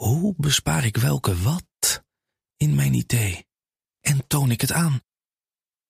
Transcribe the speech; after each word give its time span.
Hoe 0.00 0.34
bespaar 0.36 0.84
ik 0.84 0.96
welke 0.96 1.36
wat 1.36 2.02
in 2.56 2.74
mijn 2.74 2.94
idee? 2.94 3.46
En 4.00 4.26
toon 4.26 4.50
ik 4.50 4.60
het 4.60 4.72
aan? 4.72 5.00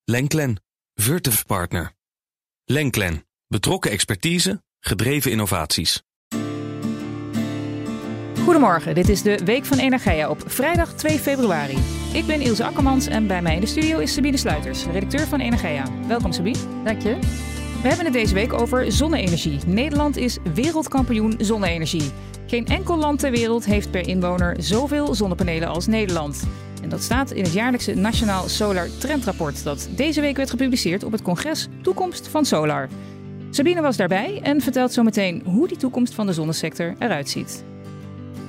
Lenklen, 0.05 0.63
Virtuf 0.95 1.47
Partner. 1.47 1.93
Lenklen, 2.65 3.27
betrokken 3.47 3.91
expertise, 3.91 4.63
gedreven 4.81 5.31
innovaties. 5.31 6.03
Goedemorgen, 8.45 8.95
dit 8.95 9.09
is 9.09 9.23
de 9.23 9.45
Week 9.45 9.65
van 9.65 9.79
Energia 9.79 10.31
op 10.31 10.51
vrijdag 10.51 10.95
2 10.95 11.19
februari. 11.19 11.79
Ik 12.13 12.27
ben 12.27 12.41
Ilse 12.41 12.65
Akkermans 12.65 13.07
en 13.07 13.27
bij 13.27 13.43
mij 13.43 13.55
in 13.55 13.61
de 13.61 13.67
studio 13.67 13.99
is 13.99 14.15
Sabine 14.15 14.37
Sluiters, 14.37 14.85
redacteur 14.85 15.27
van 15.27 15.41
Energia. 15.41 16.07
Welkom 16.07 16.33
Sabine. 16.33 16.83
Dank 16.85 17.03
je. 17.03 17.19
We 17.83 17.89
hebben 17.89 18.05
het 18.05 18.15
deze 18.15 18.35
week 18.35 18.53
over 18.53 18.93
zonne-energie. 18.93 19.59
Nederland 19.67 20.17
is 20.17 20.39
wereldkampioen 20.55 21.35
zonne-energie. 21.39 22.11
Geen 22.47 22.67
enkel 22.67 22.97
land 22.97 23.19
ter 23.19 23.31
wereld 23.31 23.65
heeft 23.65 23.91
per 23.91 24.09
inwoner 24.09 24.57
zoveel 24.59 25.15
zonnepanelen 25.15 25.69
als 25.69 25.87
Nederland. 25.87 26.49
En 26.83 26.89
dat 26.89 27.03
staat 27.03 27.31
in 27.31 27.43
het 27.43 27.53
jaarlijkse 27.53 27.95
Nationaal 27.95 28.49
Solar 28.49 28.89
Trendrapport 28.99 29.65
dat 29.65 29.89
deze 29.97 30.21
week 30.21 30.37
werd 30.37 30.51
gepubliceerd 30.51 31.05
op 31.05 31.13
het 31.13 31.23
congres 31.23 31.69
Toekomst 31.83 32.29
van 32.29 32.45
Solar. 32.45 32.89
Sabine 33.51 33.81
was 33.81 33.97
daarbij 33.97 34.41
en 34.43 34.61
vertelt 34.61 34.93
zometeen 34.93 35.43
hoe 35.45 35.69
die 35.69 35.77
toekomst 35.77 36.15
van 36.15 36.27
de 36.27 36.33
zonnesector 36.33 36.95
eruit 36.99 37.29
ziet. 37.29 37.65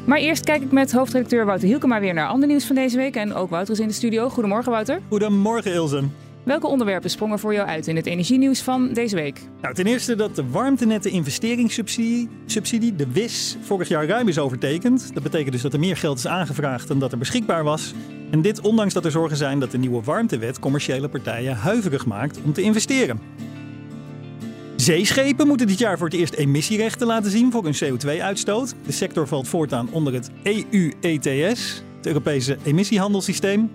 Maar 0.06 0.18
eerst 0.18 0.44
kijk 0.44 0.62
ik 0.62 0.72
met 0.72 0.92
hoofdredacteur 0.92 1.46
Wouter 1.46 1.68
Hielkema 1.68 2.00
weer 2.00 2.14
naar 2.14 2.28
ander 2.28 2.48
nieuws 2.48 2.66
van 2.66 2.76
deze 2.76 2.98
week. 2.98 3.16
En 3.16 3.34
ook 3.34 3.50
Wouter 3.50 3.74
is 3.74 3.80
in 3.80 3.88
de 3.88 3.94
studio. 3.94 4.30
Goedemorgen 4.30 4.72
Wouter. 4.72 5.02
Goedemorgen 5.10 5.74
Ilse. 5.74 6.04
Welke 6.44 6.68
onderwerpen 6.68 7.10
sprongen 7.10 7.40
voor 7.40 7.54
jou 7.54 7.68
uit 7.68 7.88
in 7.88 7.96
het 7.96 8.06
energienieuws 8.06 8.62
van 8.62 8.94
deze 8.94 9.16
week? 9.16 9.42
Nou, 9.62 9.74
ten 9.74 9.86
eerste 9.86 10.16
dat 10.16 10.36
de 10.36 10.50
warmtenetten 10.50 11.12
investeringssubsidie, 11.12 12.30
subsidie, 12.46 12.96
de 12.96 13.12
WIS, 13.12 13.58
vorig 13.62 13.88
jaar 13.88 14.06
ruim 14.06 14.28
is 14.28 14.40
overtekend. 14.40 15.14
Dat 15.14 15.24
betekent 15.24 15.52
dus 15.52 15.62
dat 15.62 15.74
er 15.74 15.80
meer 15.80 15.98
geld 15.98 16.18
is 16.18 16.28
aangevraagd 16.28 16.88
dan 16.88 17.00
dat 17.00 17.12
er 17.12 17.18
beschikbaar 17.18 17.64
was. 17.64 17.94
En 18.32 18.42
dit 18.42 18.62
ondanks 18.62 18.94
dat 18.94 19.06
er 19.06 19.12
zorgen 19.12 19.38
zijn 19.38 19.60
dat 19.60 19.72
de 19.72 19.78
nieuwe 19.78 20.04
warmtewet 20.04 20.60
commerciële 20.60 21.10
partijen 21.10 21.56
huiverig 21.56 22.06
maakt 22.06 22.40
om 22.44 22.54
te 22.54 22.62
investeren. 22.62 23.20
Zeeschepen 24.76 25.48
moeten 25.48 25.68
dit 25.68 25.80
jaar 25.80 25.98
voor 25.98 26.08
het 26.08 26.16
eerst 26.18 26.34
emissierechten 26.34 27.08
laten 27.08 27.32
zien 27.32 27.52
voor 27.52 27.64
hun 27.64 27.76
CO2-uitstoot. 27.76 28.76
De 28.86 28.92
sector 28.92 29.28
valt 29.28 29.48
voortaan 29.48 29.90
onder 29.92 30.14
het 30.14 30.30
EU-ETS, 30.44 31.84
het 31.98 32.08
Europese 32.08 32.58
emissiehandelssysteem. 32.64 33.70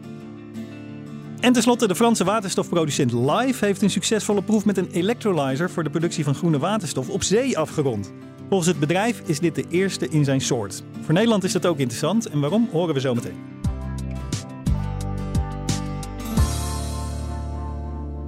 En 1.41 1.53
tenslotte, 1.53 1.89
de 1.89 1.95
Franse 1.95 2.25
waterstofproducent 2.25 3.12
Live 3.12 3.65
heeft 3.65 3.83
een 3.83 3.91
succesvolle 3.91 4.42
proef 4.42 4.65
met 4.65 4.77
een 4.77 4.91
electrolyzer 4.92 5.70
voor 5.70 5.84
de 5.84 5.91
productie 5.91 6.25
van 6.25 6.34
groene 6.34 6.59
waterstof 6.59 7.09
op 7.09 7.23
zee 7.23 7.59
afgerond. 7.59 8.12
Volgens 8.48 8.69
het 8.69 8.78
bedrijf 8.78 9.23
is 9.27 9.41
dit 9.41 9.55
de 9.55 9.65
eerste 9.69 10.09
in 10.09 10.25
zijn 10.25 10.41
soort. 10.41 10.83
Voor 11.01 11.15
Nederland 11.15 11.45
is 11.45 11.53
dat 11.53 11.67
ook 11.67 11.78
interessant 11.78 12.28
en 12.28 12.41
waarom 12.41 12.69
horen 12.73 12.95
we 12.95 13.01
zo 13.01 13.15
meteen. 13.15 13.55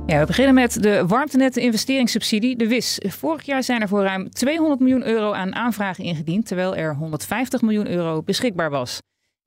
Ja, 0.07 0.21
we 0.21 0.27
beginnen 0.27 0.55
met 0.55 0.83
de 0.83 1.07
warmtenetten 1.07 1.63
investeringssubsidie, 1.63 2.57
de 2.57 2.69
WIS. 2.69 3.01
Vorig 3.07 3.43
jaar 3.43 3.63
zijn 3.63 3.81
er 3.81 3.89
voor 3.89 4.03
ruim 4.03 4.31
200 4.31 4.81
miljoen 4.81 5.07
euro 5.07 5.33
aan 5.33 5.55
aanvragen 5.55 6.05
ingediend, 6.05 6.47
terwijl 6.47 6.77
er 6.77 6.95
150 6.95 7.63
miljoen 7.63 7.89
euro 7.89 8.23
beschikbaar 8.23 8.71
was. 8.71 8.99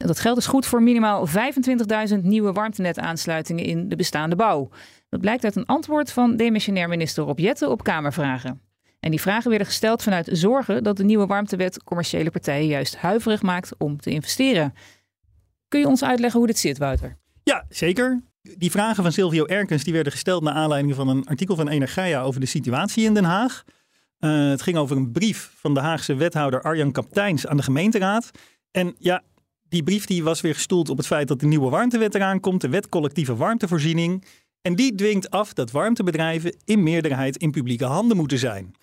Dat 0.05 0.19
geld 0.19 0.37
is 0.37 0.45
goed 0.45 0.65
voor 0.65 0.83
minimaal 0.83 1.27
25.000 1.27 1.33
nieuwe 2.21 2.51
warmtenetaansluitingen 2.51 3.63
in 3.63 3.89
de 3.89 3.95
bestaande 3.95 4.35
bouw. 4.35 4.69
Dat 5.09 5.21
blijkt 5.21 5.43
uit 5.43 5.55
een 5.55 5.65
antwoord 5.65 6.11
van 6.11 6.35
demissionair 6.35 6.89
minister 6.89 7.23
Rob 7.23 7.39
Jetten 7.39 7.69
op 7.69 7.83
Kamervragen. 7.83 8.61
En 8.99 9.11
die 9.11 9.21
vragen 9.21 9.49
werden 9.49 9.67
gesteld 9.67 10.03
vanuit 10.03 10.29
zorgen 10.31 10.83
dat 10.83 10.97
de 10.97 11.03
nieuwe 11.03 11.25
warmtewet 11.25 11.83
commerciële 11.83 12.31
partijen 12.31 12.67
juist 12.67 12.97
huiverig 12.97 13.41
maakt 13.41 13.71
om 13.77 13.99
te 13.99 14.09
investeren. 14.09 14.73
Kun 15.67 15.79
je 15.79 15.87
ons 15.87 16.03
uitleggen 16.03 16.39
hoe 16.39 16.47
dit 16.47 16.57
zit, 16.57 16.77
Wouter? 16.77 17.17
Ja, 17.43 17.65
zeker. 17.69 18.23
Die 18.41 18.71
vragen 18.71 19.03
van 19.03 19.11
Silvio 19.11 19.45
Erkens 19.45 19.83
die 19.83 19.93
werden 19.93 20.11
gesteld 20.11 20.43
naar 20.43 20.53
aanleiding 20.53 20.95
van 20.95 21.07
een 21.07 21.25
artikel 21.27 21.55
van 21.55 21.67
Energia 21.67 22.21
over 22.21 22.39
de 22.39 22.45
situatie 22.45 23.05
in 23.05 23.13
Den 23.13 23.23
Haag. 23.23 23.63
Uh, 24.19 24.49
het 24.49 24.61
ging 24.61 24.77
over 24.77 24.97
een 24.97 25.11
brief 25.11 25.53
van 25.55 25.73
de 25.73 25.79
Haagse 25.79 26.15
wethouder 26.15 26.61
Arjan 26.61 26.91
Kapteins 26.91 27.47
aan 27.47 27.57
de 27.57 27.63
gemeenteraad. 27.63 28.31
En 28.71 28.95
ja, 28.99 29.23
die 29.71 29.83
brief 29.83 30.05
die 30.05 30.23
was 30.23 30.41
weer 30.41 30.53
gestoeld 30.53 30.89
op 30.89 30.97
het 30.97 31.07
feit 31.07 31.27
dat 31.27 31.39
de 31.39 31.45
nieuwe 31.45 31.69
warmtewet 31.69 32.15
eraan 32.15 32.39
komt, 32.39 32.61
de 32.61 32.69
wet 32.69 32.89
collectieve 32.89 33.35
warmtevoorziening. 33.35 34.25
En 34.61 34.75
die 34.75 34.95
dwingt 34.95 35.29
af 35.29 35.53
dat 35.53 35.71
warmtebedrijven 35.71 36.55
in 36.65 36.83
meerderheid 36.83 37.37
in 37.37 37.51
publieke 37.51 37.85
handen 37.85 38.17
moeten 38.17 38.37
zijn. 38.37 38.63
Um, 38.65 38.73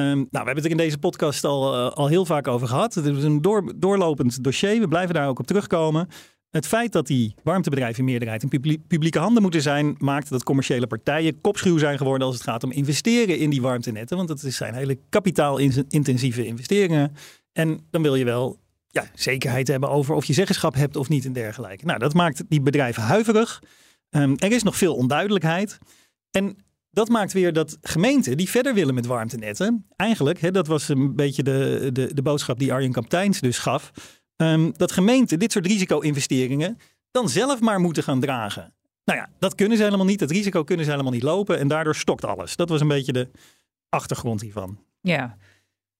nou, 0.00 0.26
we 0.30 0.36
hebben 0.36 0.54
het 0.54 0.64
er 0.64 0.70
in 0.70 0.76
deze 0.76 0.98
podcast 0.98 1.44
al, 1.44 1.74
uh, 1.74 1.90
al 1.90 2.06
heel 2.06 2.24
vaak 2.24 2.48
over 2.48 2.68
gehad. 2.68 2.94
Het 2.94 3.04
is 3.04 3.22
een 3.22 3.42
door, 3.42 3.72
doorlopend 3.76 4.44
dossier. 4.44 4.80
We 4.80 4.88
blijven 4.88 5.14
daar 5.14 5.28
ook 5.28 5.38
op 5.38 5.46
terugkomen. 5.46 6.08
Het 6.50 6.66
feit 6.66 6.92
dat 6.92 7.06
die 7.06 7.34
warmtebedrijven 7.42 7.98
in 7.98 8.04
meerderheid 8.04 8.42
in 8.42 8.82
publieke 8.88 9.18
handen 9.18 9.42
moeten 9.42 9.62
zijn, 9.62 9.94
maakt 9.98 10.28
dat 10.28 10.42
commerciële 10.42 10.86
partijen 10.86 11.40
kopschuw 11.40 11.78
zijn 11.78 11.98
geworden 11.98 12.26
als 12.26 12.36
het 12.36 12.44
gaat 12.44 12.64
om 12.64 12.72
investeren 12.72 13.38
in 13.38 13.50
die 13.50 13.62
warmtenetten. 13.62 14.16
Want 14.16 14.28
het 14.28 14.40
zijn 14.40 14.74
hele 14.74 14.98
kapitaalintensieve 15.08 16.46
investeringen. 16.46 17.14
En 17.52 17.80
dan 17.90 18.02
wil 18.02 18.14
je 18.14 18.24
wel 18.24 18.58
ja, 19.02 19.10
zekerheid 19.14 19.68
hebben 19.68 19.90
over 19.90 20.14
of 20.14 20.24
je 20.24 20.32
zeggenschap 20.32 20.74
hebt 20.74 20.96
of 20.96 21.08
niet 21.08 21.24
en 21.24 21.32
dergelijke. 21.32 21.84
Nou, 21.84 21.98
dat 21.98 22.14
maakt 22.14 22.42
die 22.48 22.60
bedrijven 22.60 23.02
huiverig. 23.02 23.62
Um, 24.10 24.34
er 24.38 24.52
is 24.52 24.62
nog 24.62 24.76
veel 24.76 24.94
onduidelijkheid. 24.94 25.78
En 26.30 26.56
dat 26.90 27.08
maakt 27.08 27.32
weer 27.32 27.52
dat 27.52 27.78
gemeenten 27.82 28.36
die 28.36 28.48
verder 28.48 28.74
willen 28.74 28.94
met 28.94 29.06
warmtenetten, 29.06 29.86
eigenlijk, 29.96 30.52
dat 30.52 30.66
was 30.66 30.88
een 30.88 31.14
beetje 31.14 31.42
de, 31.42 31.90
de, 31.92 32.14
de 32.14 32.22
boodschap 32.22 32.58
die 32.58 32.72
Arjen 32.72 32.92
Kapteins 32.92 33.40
dus 33.40 33.58
gaf, 33.58 33.90
um, 34.36 34.72
dat 34.76 34.92
gemeenten 34.92 35.38
dit 35.38 35.52
soort 35.52 35.66
risico-investeringen 35.66 36.76
dan 37.10 37.28
zelf 37.28 37.60
maar 37.60 37.80
moeten 37.80 38.02
gaan 38.02 38.20
dragen. 38.20 38.74
Nou 39.04 39.18
ja, 39.18 39.28
dat 39.38 39.54
kunnen 39.54 39.76
ze 39.76 39.82
helemaal 39.82 40.06
niet. 40.06 40.18
Dat 40.18 40.30
risico 40.30 40.64
kunnen 40.64 40.84
ze 40.84 40.90
helemaal 40.90 41.12
niet 41.12 41.22
lopen 41.22 41.58
en 41.58 41.68
daardoor 41.68 41.94
stokt 41.94 42.24
alles. 42.24 42.56
Dat 42.56 42.68
was 42.68 42.80
een 42.80 42.88
beetje 42.88 43.12
de 43.12 43.30
achtergrond 43.88 44.40
hiervan. 44.40 44.78
Ja, 45.00 45.36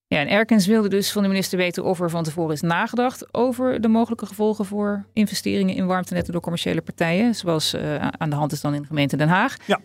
ja, 0.08 0.18
en 0.18 0.28
Erkens 0.28 0.66
wilde 0.66 0.88
dus 0.88 1.12
van 1.12 1.22
de 1.22 1.28
minister 1.28 1.58
weten 1.58 1.84
of 1.84 2.00
er 2.00 2.10
van 2.10 2.24
tevoren 2.24 2.52
is 2.52 2.60
nagedacht 2.60 3.34
over 3.34 3.80
de 3.80 3.88
mogelijke 3.88 4.26
gevolgen 4.26 4.64
voor 4.64 5.04
investeringen 5.12 5.74
in 5.74 5.86
warmtenetten 5.86 6.32
door 6.32 6.42
commerciële 6.42 6.80
partijen, 6.80 7.34
zoals 7.34 7.74
uh, 7.74 7.96
aan 7.96 8.30
de 8.30 8.36
hand 8.36 8.52
is 8.52 8.60
dan 8.60 8.74
in 8.74 8.80
de 8.80 8.86
gemeente 8.86 9.16
Den 9.16 9.28
Haag. 9.28 9.56
Ja. 9.66 9.80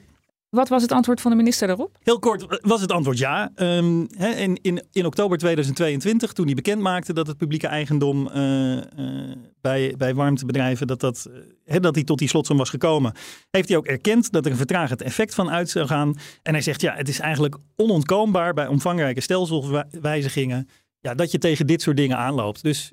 Wat 0.53 0.69
was 0.69 0.81
het 0.81 0.91
antwoord 0.91 1.22
van 1.22 1.31
de 1.31 1.38
minister 1.38 1.68
daarop? 1.68 1.97
Heel 2.03 2.19
kort 2.19 2.59
was 2.62 2.81
het 2.81 2.91
antwoord 2.91 3.18
ja. 3.18 3.52
Um, 3.56 4.08
in, 4.18 4.59
in, 4.62 4.84
in 4.91 5.06
oktober 5.06 5.38
2022, 5.38 6.34
toen 6.34 6.46
hij 6.46 6.53
bekend 6.53 6.81
maakte 6.81 7.14
dat 7.14 7.28
het 7.28 7.38
publieke 7.38 7.68
eigendom 7.68 8.30
uh, 8.36 8.75
uh, 8.75 8.81
bij, 9.62 9.94
bij 9.97 10.16
warmtebedrijven, 10.16 10.88
dat, 10.88 11.00
dat, 11.00 11.30
dat 11.66 11.96
hij 11.96 12.03
tot 12.03 12.19
die 12.19 12.28
slotsom 12.28 12.58
was 12.58 12.69
gekomen, 12.69 13.14
heeft 13.52 13.68
hij 13.68 13.78
ook 13.78 13.86
erkend 13.86 14.31
dat 14.31 14.46
er 14.46 14.52
een 14.52 14.58
vertragend 14.58 15.02
effect 15.02 15.36
van 15.36 15.50
uit 15.50 15.69
zou 15.69 15.88
gaan. 15.88 16.16
En 16.44 16.53
hij 16.53 16.62
zegt 16.62 16.81
ja, 16.81 16.94
het 16.96 17.08
is 17.08 17.20
eigenlijk 17.20 17.58
onontkoombaar 17.75 18.53
bij 18.53 18.68
omvangrijke 18.68 19.22
stelselwijzigingen 19.22 20.70
ja, 21.00 21.14
dat 21.14 21.31
je 21.31 21.38
tegen 21.38 21.68
dit 21.68 21.81
soort 21.81 21.97
dingen 21.97 22.18
aanloopt. 22.18 22.64
Dus 22.64 22.91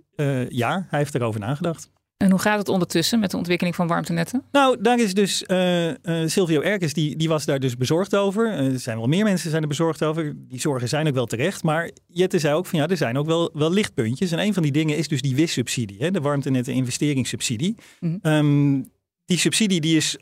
ja, 0.48 0.87
hij 0.88 0.98
heeft 0.98 1.15
erover 1.15 1.41
nagedacht. 1.41 1.91
En 2.22 2.31
hoe 2.31 2.41
gaat 2.41 2.58
het 2.58 2.69
ondertussen 2.69 3.19
met 3.20 3.31
de 3.31 3.36
ontwikkeling 3.36 3.75
van 3.75 3.86
warmtenetten? 3.86 4.44
Nou, 4.53 4.76
daar 4.81 4.98
is 4.98 5.14
dus 5.14 5.44
uh, 5.47 5.86
uh, 5.88 5.94
Silvio 6.26 6.60
Erkens, 6.60 6.92
die, 6.92 7.16
die 7.16 7.28
was 7.28 7.44
daar 7.44 7.60
dus 7.60 7.76
bezorgd 7.76 8.16
over. 8.16 8.47
Uh, 8.47 8.72
er 8.72 8.78
zijn 8.78 8.97
wel 8.97 9.06
meer 9.06 9.25
mensen 9.25 9.50
zijn 9.50 9.62
er 9.62 9.69
bezorgd 9.69 10.04
over. 10.04 10.34
Die 10.36 10.60
zorgen 10.60 10.88
zijn 10.88 11.09
ook 11.09 11.14
wel 11.14 11.26
terecht. 11.26 11.62
Maar 11.62 11.91
Jette 12.06 12.38
zei 12.38 12.54
ook 12.54 12.66
van 12.66 12.78
ja, 12.78 12.88
er 12.88 12.97
zijn 12.97 13.19
ook 13.19 13.26
wel, 13.26 13.50
wel 13.53 13.72
lichtpuntjes. 13.72 14.32
En 14.32 14.38
een 14.38 14.54
van 14.54 14.62
die 14.62 14.72
dingen 14.72 14.97
is 14.97 15.09
dus 15.09 15.22
die 15.22 15.34
WIS-subsidie, 15.34 16.10
de 16.10 16.20
warmtenetten 16.20 16.72
investeringssubsidie. 16.72 17.75
Mm 18.00 18.19
-hmm. 18.22 18.32
um, 18.32 18.91
die 19.25 19.38
subsidie 19.38 19.80
die 19.80 19.97
is 19.97 20.16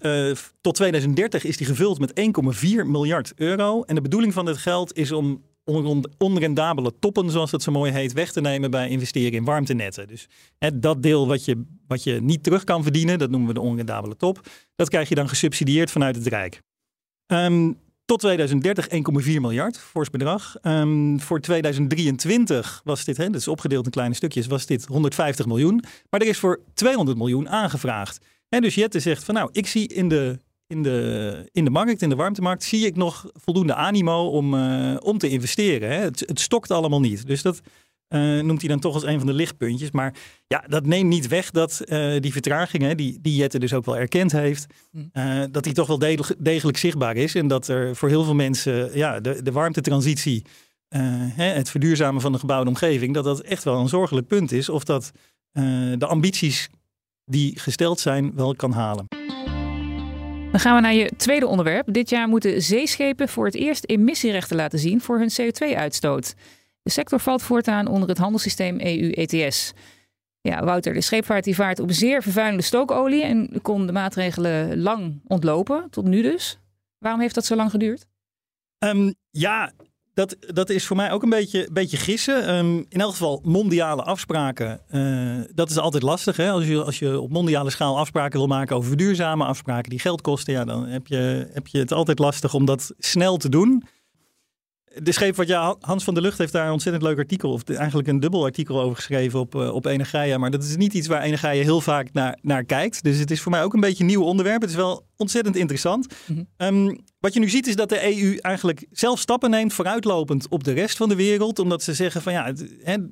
tot 0.60 0.74
2030 0.74 1.44
is 1.44 1.56
die 1.56 1.66
gevuld 1.66 1.98
met 1.98 2.12
1,4 2.20 2.86
miljard 2.86 3.32
euro. 3.36 3.82
En 3.82 3.94
de 3.94 4.00
bedoeling 4.00 4.32
van 4.32 4.44
dit 4.44 4.56
geld 4.56 4.96
is 4.96 5.12
om 5.12 5.42
onrendabele 6.18 6.92
toppen, 6.98 7.30
zoals 7.30 7.50
het 7.50 7.62
zo 7.62 7.72
mooi 7.72 7.92
heet, 7.92 8.12
weg 8.12 8.32
te 8.32 8.40
nemen 8.40 8.70
bij 8.70 8.88
investeren 8.88 9.32
in 9.32 9.44
warmtenetten. 9.44 10.08
Dus 10.08 10.28
hè, 10.58 10.78
dat 10.78 11.02
deel 11.02 11.26
wat 11.26 11.44
je, 11.44 11.64
wat 11.86 12.02
je 12.02 12.20
niet 12.22 12.42
terug 12.42 12.64
kan 12.64 12.82
verdienen, 12.82 13.18
dat 13.18 13.30
noemen 13.30 13.48
we 13.48 13.54
de 13.54 13.60
onrendabele 13.60 14.16
top, 14.16 14.40
dat 14.76 14.88
krijg 14.88 15.08
je 15.08 15.14
dan 15.14 15.28
gesubsidieerd 15.28 15.90
vanuit 15.90 16.16
het 16.16 16.26
Rijk. 16.26 16.60
Um, 17.26 17.78
tot 18.04 18.20
2030 18.20 18.88
1,4 18.88 18.94
miljard, 19.24 19.78
fors 19.78 20.10
bedrag. 20.10 20.56
Um, 20.62 21.20
voor 21.20 21.40
2023 21.40 22.80
was 22.84 23.04
dit, 23.04 23.16
hè, 23.16 23.30
dat 23.30 23.48
opgedeeld 23.48 23.84
in 23.84 23.90
kleine 23.90 24.14
stukjes, 24.14 24.46
was 24.46 24.66
dit 24.66 24.86
150 24.86 25.46
miljoen. 25.46 25.84
Maar 26.10 26.20
er 26.20 26.26
is 26.26 26.38
voor 26.38 26.60
200 26.74 27.18
miljoen 27.18 27.48
aangevraagd. 27.48 28.24
En 28.48 28.62
dus 28.62 28.74
Jette 28.74 29.00
zegt 29.00 29.24
van 29.24 29.34
nou, 29.34 29.48
ik 29.52 29.66
zie 29.66 29.88
in 29.88 30.08
de 30.08 30.38
in 30.68 30.82
de, 30.82 31.48
in 31.52 31.64
de 31.64 31.70
markt, 31.70 32.02
in 32.02 32.08
de 32.08 32.16
warmtemarkt, 32.16 32.62
zie 32.62 32.86
ik 32.86 32.96
nog 32.96 33.30
voldoende 33.32 33.74
animo 33.74 34.28
om, 34.28 34.54
uh, 34.54 34.96
om 35.00 35.18
te 35.18 35.28
investeren. 35.28 35.90
Hè. 35.90 36.00
Het, 36.00 36.20
het 36.20 36.40
stokt 36.40 36.70
allemaal 36.70 37.00
niet. 37.00 37.26
Dus 37.26 37.42
dat 37.42 37.60
uh, 38.08 38.40
noemt 38.40 38.60
hij 38.60 38.68
dan 38.68 38.80
toch 38.80 38.94
als 38.94 39.04
een 39.04 39.18
van 39.18 39.26
de 39.26 39.32
lichtpuntjes. 39.32 39.90
Maar 39.90 40.14
ja, 40.46 40.64
dat 40.66 40.86
neemt 40.86 41.08
niet 41.08 41.28
weg 41.28 41.50
dat 41.50 41.82
uh, 41.84 42.20
die 42.20 42.32
vertragingen, 42.32 42.96
die, 42.96 43.18
die 43.20 43.36
Jette 43.36 43.58
dus 43.58 43.72
ook 43.72 43.84
wel 43.84 43.96
erkend 43.96 44.32
heeft, 44.32 44.66
hm. 44.90 45.50
dat 45.50 45.64
die 45.64 45.72
toch 45.72 45.86
wel 45.86 45.98
degelijk, 45.98 46.44
degelijk 46.44 46.78
zichtbaar 46.78 47.16
is. 47.16 47.34
En 47.34 47.48
dat 47.48 47.68
er 47.68 47.96
voor 47.96 48.08
heel 48.08 48.24
veel 48.24 48.34
mensen 48.34 48.96
ja, 48.96 49.20
de, 49.20 49.42
de 49.42 49.52
warmtetransitie, 49.52 50.44
hè, 51.34 51.44
het 51.44 51.70
verduurzamen 51.70 52.20
van 52.20 52.32
de 52.32 52.38
gebouwde 52.38 52.68
omgeving, 52.68 53.14
dat 53.14 53.24
dat 53.24 53.40
echt 53.40 53.64
wel 53.64 53.80
een 53.80 53.88
zorgelijk 53.88 54.26
punt 54.26 54.52
is. 54.52 54.68
Of 54.68 54.84
dat 54.84 55.10
de 55.98 56.06
ambities 56.06 56.68
die 57.24 57.58
gesteld 57.58 58.00
zijn 58.00 58.32
wel 58.34 58.54
kan 58.54 58.72
halen. 58.72 59.06
Dan 60.50 60.60
gaan 60.60 60.74
we 60.74 60.80
naar 60.80 60.94
je 60.94 61.10
tweede 61.16 61.46
onderwerp. 61.46 61.92
Dit 61.92 62.10
jaar 62.10 62.28
moeten 62.28 62.62
zeeschepen 62.62 63.28
voor 63.28 63.44
het 63.44 63.54
eerst 63.54 63.84
emissierechten 63.84 64.56
laten 64.56 64.78
zien 64.78 65.00
voor 65.00 65.18
hun 65.18 65.30
CO2-uitstoot. 65.30 66.34
De 66.82 66.90
sector 66.90 67.20
valt 67.20 67.42
voortaan 67.42 67.86
onder 67.86 68.08
het 68.08 68.18
handelssysteem 68.18 68.80
EU-ETS. 68.80 69.72
Ja, 70.40 70.64
Wouter, 70.64 70.94
de 70.94 71.00
scheepvaart 71.00 71.44
die 71.44 71.54
vaart 71.54 71.80
op 71.80 71.92
zeer 71.92 72.22
vervuilende 72.22 72.62
stookolie 72.62 73.22
en 73.22 73.62
kon 73.62 73.86
de 73.86 73.92
maatregelen 73.92 74.80
lang 74.80 75.20
ontlopen, 75.26 75.86
tot 75.90 76.04
nu 76.04 76.22
dus. 76.22 76.58
Waarom 76.98 77.20
heeft 77.20 77.34
dat 77.34 77.44
zo 77.44 77.56
lang 77.56 77.70
geduurd? 77.70 78.06
Um, 78.84 79.14
ja, 79.30 79.72
dat, 80.18 80.36
dat 80.40 80.70
is 80.70 80.86
voor 80.86 80.96
mij 80.96 81.12
ook 81.12 81.22
een 81.22 81.28
beetje, 81.28 81.68
beetje 81.72 81.96
gissen. 81.96 82.46
Ehm, 82.46 82.76
in 82.88 83.00
elk 83.00 83.10
geval 83.10 83.40
mondiale 83.44 84.02
afspraken. 84.02 84.80
Uh, 84.90 85.44
dat 85.54 85.70
is 85.70 85.78
altijd 85.78 86.02
lastig. 86.02 86.36
Hè? 86.36 86.50
Als, 86.50 86.66
je, 86.66 86.84
als 86.84 86.98
je 86.98 87.20
op 87.20 87.30
mondiale 87.30 87.70
schaal 87.70 87.98
afspraken 87.98 88.38
wil 88.38 88.48
maken 88.48 88.76
over 88.76 88.88
verduurzame 88.88 89.44
afspraken 89.44 89.90
die 89.90 89.98
geld 89.98 90.20
kosten. 90.20 90.52
Ja, 90.52 90.64
dan 90.64 90.86
heb 90.86 91.06
je, 91.06 91.48
heb 91.52 91.66
je 91.66 91.78
het 91.78 91.92
altijd 91.92 92.18
lastig 92.18 92.54
om 92.54 92.64
dat 92.64 92.92
snel 92.98 93.36
te 93.36 93.48
doen 93.48 93.84
de 95.02 95.12
scheepvaart, 95.12 95.48
ja, 95.48 95.76
Hans 95.80 96.04
van 96.04 96.14
der 96.14 96.22
Lucht 96.22 96.38
heeft 96.38 96.52
daar 96.52 96.66
een 96.66 96.72
ontzettend 96.72 97.04
leuk 97.04 97.18
artikel, 97.18 97.52
of 97.52 97.64
eigenlijk 97.64 98.08
een 98.08 98.20
dubbel 98.20 98.44
artikel 98.44 98.80
over 98.80 98.96
geschreven 98.96 99.40
op, 99.40 99.54
uh, 99.54 99.74
op 99.74 99.86
Energia. 99.86 100.38
Maar 100.38 100.50
dat 100.50 100.62
is 100.62 100.76
niet 100.76 100.94
iets 100.94 101.06
waar 101.06 101.22
Energia 101.22 101.50
heel 101.62 101.80
vaak 101.80 102.12
naar, 102.12 102.38
naar 102.42 102.64
kijkt. 102.64 103.02
Dus 103.02 103.18
het 103.18 103.30
is 103.30 103.40
voor 103.40 103.50
mij 103.50 103.62
ook 103.62 103.74
een 103.74 103.80
beetje 103.80 104.00
een 104.00 104.10
nieuw 104.10 104.22
onderwerp. 104.22 104.60
Het 104.60 104.70
is 104.70 104.76
wel 104.76 105.06
ontzettend 105.16 105.56
interessant. 105.56 106.14
Mhm. 106.26 106.42
Ehm, 106.56 106.96
wat 107.20 107.34
je 107.34 107.40
nu 107.40 107.48
ziet 107.48 107.66
is 107.66 107.76
dat 107.76 107.88
de 107.88 108.04
EU 108.04 108.36
eigenlijk 108.36 108.86
zelf 108.90 109.18
stappen 109.18 109.50
neemt 109.50 109.72
vooruitlopend 109.72 110.48
op 110.48 110.64
de 110.64 110.72
rest 110.72 110.96
van 110.96 111.08
de 111.08 111.16
wereld. 111.16 111.58
Omdat 111.58 111.82
ze 111.82 111.94
zeggen 111.94 112.22
van 112.22 112.32
ja, 112.32 112.52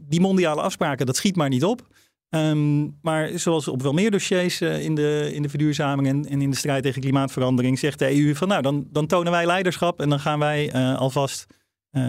die 0.08 0.20
mondiale 0.20 0.62
afspraken, 0.62 1.06
dat 1.06 1.16
schiet 1.16 1.36
maar 1.36 1.48
niet 1.48 1.64
op. 1.64 1.86
Ehm, 2.28 2.88
maar 3.02 3.30
zoals 3.34 3.68
op 3.68 3.82
wel 3.82 3.92
meer 3.92 4.10
dossiers 4.10 4.60
uh, 4.60 4.82
in, 4.84 4.94
de, 4.94 5.30
in 5.32 5.42
de 5.42 5.48
verduurzaming 5.48 6.08
en, 6.08 6.26
en, 6.26 6.42
in 6.42 6.50
de 6.50 6.56
strijd 6.56 6.82
tegen 6.82 7.00
klimaatverandering 7.00 7.78
zegt 7.78 7.98
de 7.98 8.24
EU 8.24 8.34
van 8.34 8.48
nou, 8.48 8.62
dan, 8.62 8.86
dan 8.90 9.06
tonen 9.06 9.32
wij 9.32 9.46
leiderschap 9.46 10.00
en 10.00 10.08
dan 10.08 10.20
gaan 10.20 10.38
wij 10.38 10.74
uh, 10.74 10.98
alvast 10.98 11.46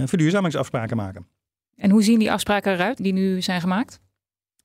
verduurzamingsafspraken 0.05 0.97
maken. 0.97 1.27
En 1.75 1.89
hoe 1.89 2.03
zien 2.03 2.19
die 2.19 2.31
afspraken 2.31 2.73
eruit 2.73 3.03
die 3.03 3.13
nu 3.13 3.41
zijn 3.41 3.61
gemaakt? 3.61 3.99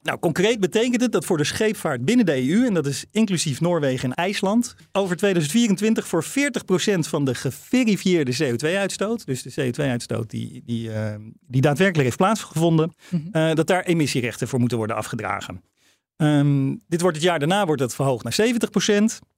Nou, 0.02 0.18
concreet 0.18 0.60
betekent 0.60 1.00
het 1.00 1.12
dat 1.12 1.24
voor 1.24 1.36
de 1.36 1.44
scheepvaart 1.44 2.04
binnen 2.04 2.26
de 2.26 2.48
EU, 2.48 2.66
en 2.66 2.74
dat 2.74 2.86
is 2.86 3.04
inclusief 3.10 3.60
Noorwegen 3.60 4.10
en 4.10 4.14
IJsland, 4.14 4.74
over 4.92 5.16
2024 5.16 6.06
voor 6.06 6.24
40% 6.24 6.28
van 6.98 7.24
de 7.24 7.34
geverifieerde 7.34 8.36
CO2-uitstoot, 8.36 9.26
dus 9.26 9.42
de 9.42 9.72
CO2-uitstoot 9.72 10.30
die, 10.30 10.62
die, 10.64 10.88
uh, 10.88 11.14
die 11.40 11.60
daadwerkelijk 11.60 12.04
heeft 12.04 12.16
plaatsgevonden, 12.16 12.92
mm 13.10 13.20
uh, 13.32 13.54
dat 13.54 13.66
daar 13.66 13.82
emissierechten 13.82 14.48
voor 14.48 14.58
moeten 14.58 14.78
worden 14.78 14.96
afgedragen. 14.96 15.62
Um, 16.16 16.82
dit 16.88 17.00
wordt 17.00 17.16
het 17.16 17.26
jaar 17.26 17.38
daarna 17.38 17.66
wordt 17.66 17.80
dat 17.80 17.94
verhoogd 17.94 18.24
naar 18.24 18.32
70% 18.32 18.38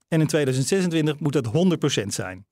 en 0.08 0.20
in 0.20 0.26
2026 0.26 1.18
moet 1.18 1.32
dat 1.32 1.46
100% 2.02 2.06
zijn. 2.06 2.46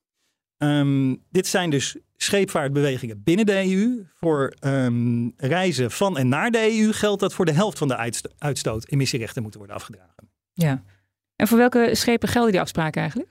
Um, 0.62 1.23
dit 1.31 1.47
zijn 1.47 1.70
dus 1.70 1.97
scheepvaartbewegingen 2.17 3.23
binnen 3.23 3.47
de 3.47 3.70
EU. 3.70 4.06
Voor 4.14 4.55
um, 4.61 5.32
reizen 5.37 5.91
van 5.91 6.19
en 6.19 6.29
naar 6.29 6.50
de 6.50 6.79
EU 6.79 6.93
geldt 6.93 7.20
dat 7.20 7.35
voor 7.35 7.44
de 7.44 7.53
helft 7.53 7.79
van 7.79 7.88
de 7.88 8.12
uitstoot 8.38 8.88
emissierechten 8.88 9.43
moeten 9.43 9.61
worden 9.61 9.76
afgedragen. 9.76 10.31
Ja. 10.53 10.82
En 11.37 11.49
voor 11.49 11.59
welke 11.59 11.91
schepen 11.93 12.29
gelden 12.29 12.53
die 12.53 12.61
afspraken 12.61 13.00
eigenlijk? 13.00 13.31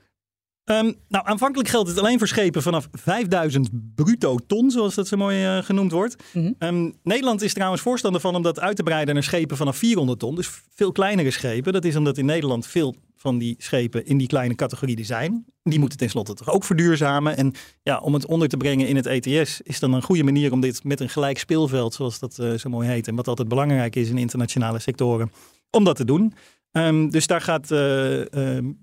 Um, 0.64 0.94
nou, 1.08 1.26
aanvankelijk 1.26 1.68
geldt 1.68 1.88
het 1.88 1.98
alleen 1.98 2.18
voor 2.18 2.28
schepen 2.28 2.62
vanaf 2.62 2.88
5000 2.92 3.70
bruto 3.94 4.36
ton, 4.46 4.70
zoals 4.70 4.94
dat 4.94 5.08
zo 5.08 5.16
mooi 5.16 5.56
uh, 5.56 5.64
genoemd 5.64 5.92
wordt. 5.92 6.16
Mm 6.32 6.56
-hmm. 6.58 6.94
Nederland 7.02 7.42
is 7.42 7.52
trouwens 7.52 7.82
voorstander 7.82 8.20
van 8.20 8.34
om 8.34 8.42
dat 8.42 8.60
uit 8.60 8.76
te 8.76 8.82
breiden 8.82 9.14
naar 9.14 9.22
schepen 9.22 9.56
vanaf 9.56 9.76
400 9.76 10.18
ton, 10.18 10.34
dus 10.34 10.50
veel 10.70 10.92
kleinere 10.92 11.30
schepen. 11.30 11.72
Dat 11.72 11.84
is 11.84 11.96
omdat 11.96 12.18
in 12.18 12.24
Nederland 12.24 12.66
veel 12.66 12.96
van 13.22 13.38
die 13.38 13.54
schepen 13.58 14.06
in 14.06 14.18
die 14.18 14.26
kleine 14.26 14.54
categorie 14.54 14.96
die 14.96 15.04
zijn. 15.04 15.44
Die 15.62 15.78
moeten 15.78 15.98
tenslotte 15.98 16.34
toch 16.34 16.50
ook 16.50 16.64
verduurzamen. 16.64 17.36
En 17.36 17.52
ja, 17.82 17.98
om 17.98 18.14
het 18.14 18.26
onder 18.26 18.48
te 18.48 18.56
brengen 18.56 18.88
in 18.88 18.96
het 18.96 19.06
ETS 19.06 19.60
is 19.60 19.80
dan 19.80 19.92
een 19.92 20.02
goede 20.02 20.22
manier 20.22 20.52
om 20.52 20.60
dit 20.60 20.84
met 20.84 21.00
een 21.00 21.08
gelijk 21.08 21.38
speelveld, 21.38 21.94
zoals 21.94 22.18
dat 22.18 22.38
uh, 22.38 22.58
zo 22.58 22.70
mooi 22.70 22.88
heet, 22.88 23.08
en 23.08 23.14
wat 23.14 23.28
altijd 23.28 23.48
belangrijk 23.48 23.96
is 23.96 24.08
in 24.08 24.18
internationale 24.18 24.78
sectoren, 24.78 25.32
om 25.70 25.84
dat 25.84 25.96
te 25.96 26.04
doen. 26.04 26.34
Um, 26.72 27.10
dus 27.10 27.26
daar 27.26 27.40
gaat 27.40 27.70
uh, 27.70 28.18
uh, 28.18 28.24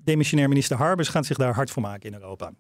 demissionair 0.04 0.50
minister 0.50 0.78
Harbers 0.78 1.08
gaat 1.08 1.26
zich 1.26 1.38
daar 1.38 1.54
hard 1.54 1.72
voor 1.72 1.82
maken 1.82 2.10
in 2.10 2.22
Europa. 2.22 2.54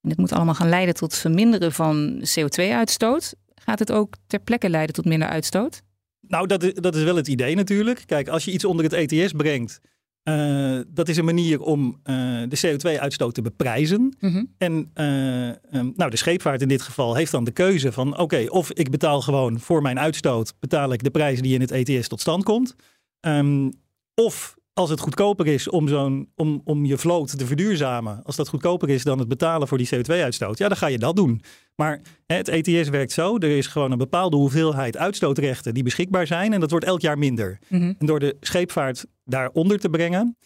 En 0.00 0.14
moet 0.16 0.32
allemaal 0.32 0.54
gaan 0.54 0.68
leiden 0.68 0.94
tot 0.94 1.14
verminderen 1.14 1.72
van 1.72 2.24
CO2-uitstoot. 2.38 3.34
Gaat 3.54 3.78
het 3.78 3.92
ook 3.92 4.14
ter 4.26 4.40
plekke 4.40 4.68
leiden 4.68 4.94
tot 4.94 5.04
minder 5.04 5.28
uitstoot? 5.28 5.82
Nou, 6.20 6.46
dat 6.46 6.62
is, 6.62 6.74
dat 6.74 6.94
is 6.94 7.02
wel 7.02 7.16
het 7.16 7.28
idee 7.28 7.54
natuurlijk. 7.54 8.02
Kijk, 8.06 8.28
als 8.28 8.44
je 8.44 8.50
iets 8.50 8.64
onder 8.64 8.84
het 8.84 8.92
ETS 8.92 9.32
brengt, 9.32 9.80
uh, 10.24 10.80
dat 10.88 11.08
is 11.08 11.16
een 11.16 11.24
manier 11.24 11.60
om 11.60 12.00
uh, 12.04 12.42
de 12.48 12.60
CO2-uitstoot 12.66 13.34
te 13.34 13.42
beprijzen. 13.42 14.00
Mm 14.00 14.30
-hmm. 14.32 14.54
En 14.58 14.90
uh, 14.94 15.80
um, 15.80 15.92
nou, 15.96 16.10
de 16.10 16.16
scheepvaart 16.16 16.62
in 16.62 16.68
dit 16.68 16.82
geval 16.82 17.14
heeft 17.14 17.32
dan 17.32 17.44
de 17.44 17.50
keuze 17.50 17.92
van: 17.92 18.18
oké, 18.18 18.46
of 18.48 18.72
ik 18.72 18.90
betaal 18.90 19.20
gewoon 19.20 19.60
voor 19.60 19.82
mijn 19.82 19.98
uitstoot, 19.98 20.54
betaal 20.60 20.92
ik 20.92 21.02
de 21.02 21.10
prijs 21.10 21.40
die 21.40 21.54
in 21.54 21.60
het 21.60 21.70
ETS 21.70 22.08
tot 22.08 22.20
stand 22.20 22.44
komt. 22.44 22.76
Um, 23.20 23.72
of 24.14 24.54
als 24.74 24.90
het 24.90 25.00
goedkoper 25.00 25.46
is 25.46 25.68
om, 25.68 25.88
zo'n, 25.88 26.28
om, 26.36 26.60
om 26.64 26.84
je 26.84 26.98
vloot 26.98 27.38
te 27.38 27.46
verduurzamen, 27.46 28.20
als 28.24 28.36
dat 28.36 28.48
goedkoper 28.48 28.88
is 28.88 29.02
dan 29.04 29.18
het 29.18 29.28
betalen 29.28 29.68
voor 29.68 29.78
die 29.78 29.88
CO2-uitstoot, 29.94 30.58
ja, 30.58 30.68
dan 30.68 30.76
ga 30.76 30.86
je 30.86 30.98
dat 30.98 31.16
doen. 31.16 31.42
Maar 31.74 32.00
hè, 32.26 32.36
het 32.36 32.48
ETS 32.48 32.88
werkt 32.88 33.12
zo: 33.12 33.38
er 33.38 33.56
is 33.56 33.66
gewoon 33.66 33.92
een 33.92 33.98
bepaalde 33.98 34.36
hoeveelheid 34.36 34.96
uitstootrechten 34.96 35.74
die 35.74 35.82
beschikbaar 35.82 36.26
zijn 36.26 36.52
en 36.52 36.60
dat 36.60 36.70
wordt 36.70 36.86
elk 36.86 37.00
jaar 37.00 37.18
minder. 37.18 37.58
Mm 37.68 37.80
-hmm. 37.80 37.94
En 37.98 38.06
door 38.06 38.20
de 38.20 38.36
scheepvaart 38.40 39.06
daaronder 39.24 39.78
te 39.78 39.88
brengen, 39.88 40.36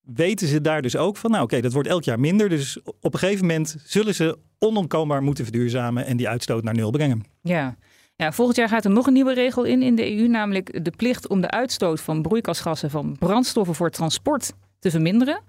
weten 0.00 0.48
ze 0.48 0.60
daar 0.60 0.82
dus 0.82 0.96
ook 0.96 1.16
van, 1.16 1.30
nou 1.30 1.42
oké, 1.42 1.52
okay, 1.52 1.64
dat 1.64 1.72
wordt 1.72 1.88
elk 1.88 2.04
jaar 2.04 2.20
minder. 2.20 2.48
Dus 2.48 2.82
op 3.00 3.12
een 3.12 3.18
gegeven 3.18 3.46
moment 3.46 3.76
zullen 3.84 4.14
ze 4.14 4.38
onontkoombaar 4.58 5.22
moeten 5.22 5.44
verduurzamen 5.44 6.06
en 6.06 6.16
die 6.16 6.28
uitstoot 6.28 6.62
naar 6.62 6.74
nul 6.74 6.90
brengen. 6.90 7.24
Ja. 7.40 7.76
Ja, 8.16 8.32
volgend 8.32 8.56
jaar 8.56 8.68
gaat 8.68 8.84
er 8.84 8.90
nog 8.90 9.06
een 9.06 9.12
nieuwe 9.12 9.34
regel 9.34 9.64
in 9.64 9.82
in 9.82 9.94
de 9.94 10.16
EU, 10.16 10.28
namelijk 10.28 10.84
de 10.84 10.90
plicht 10.90 11.28
om 11.28 11.40
de 11.40 11.50
uitstoot 11.50 12.00
van 12.00 12.22
broeikasgassen 12.22 12.90
van 12.90 13.16
brandstoffen 13.18 13.74
voor 13.74 13.90
transport 13.90 14.52
te 14.78 14.90
verminderen. 14.90 15.42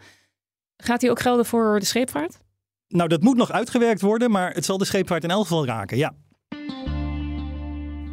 Gaat 0.78 1.00
die 1.00 1.10
ook 1.10 1.20
gelden 1.20 1.46
voor 1.46 1.80
de 1.80 1.86
scheepvaart? 1.86 2.38
Nou, 2.88 3.10
dat 3.10 3.22
moet 3.22 3.38
nog 3.38 3.52
uitgewerkt 3.52 4.02
worden, 4.02 4.32
maar 4.32 4.54
het 4.54 4.66
zal 4.66 4.78
de 4.78 4.86
scheepvaart 4.86 5.24
in 5.24 5.30
elk 5.30 5.42
geval 5.42 5.66
raken, 5.66 5.98
ja. 5.98 6.14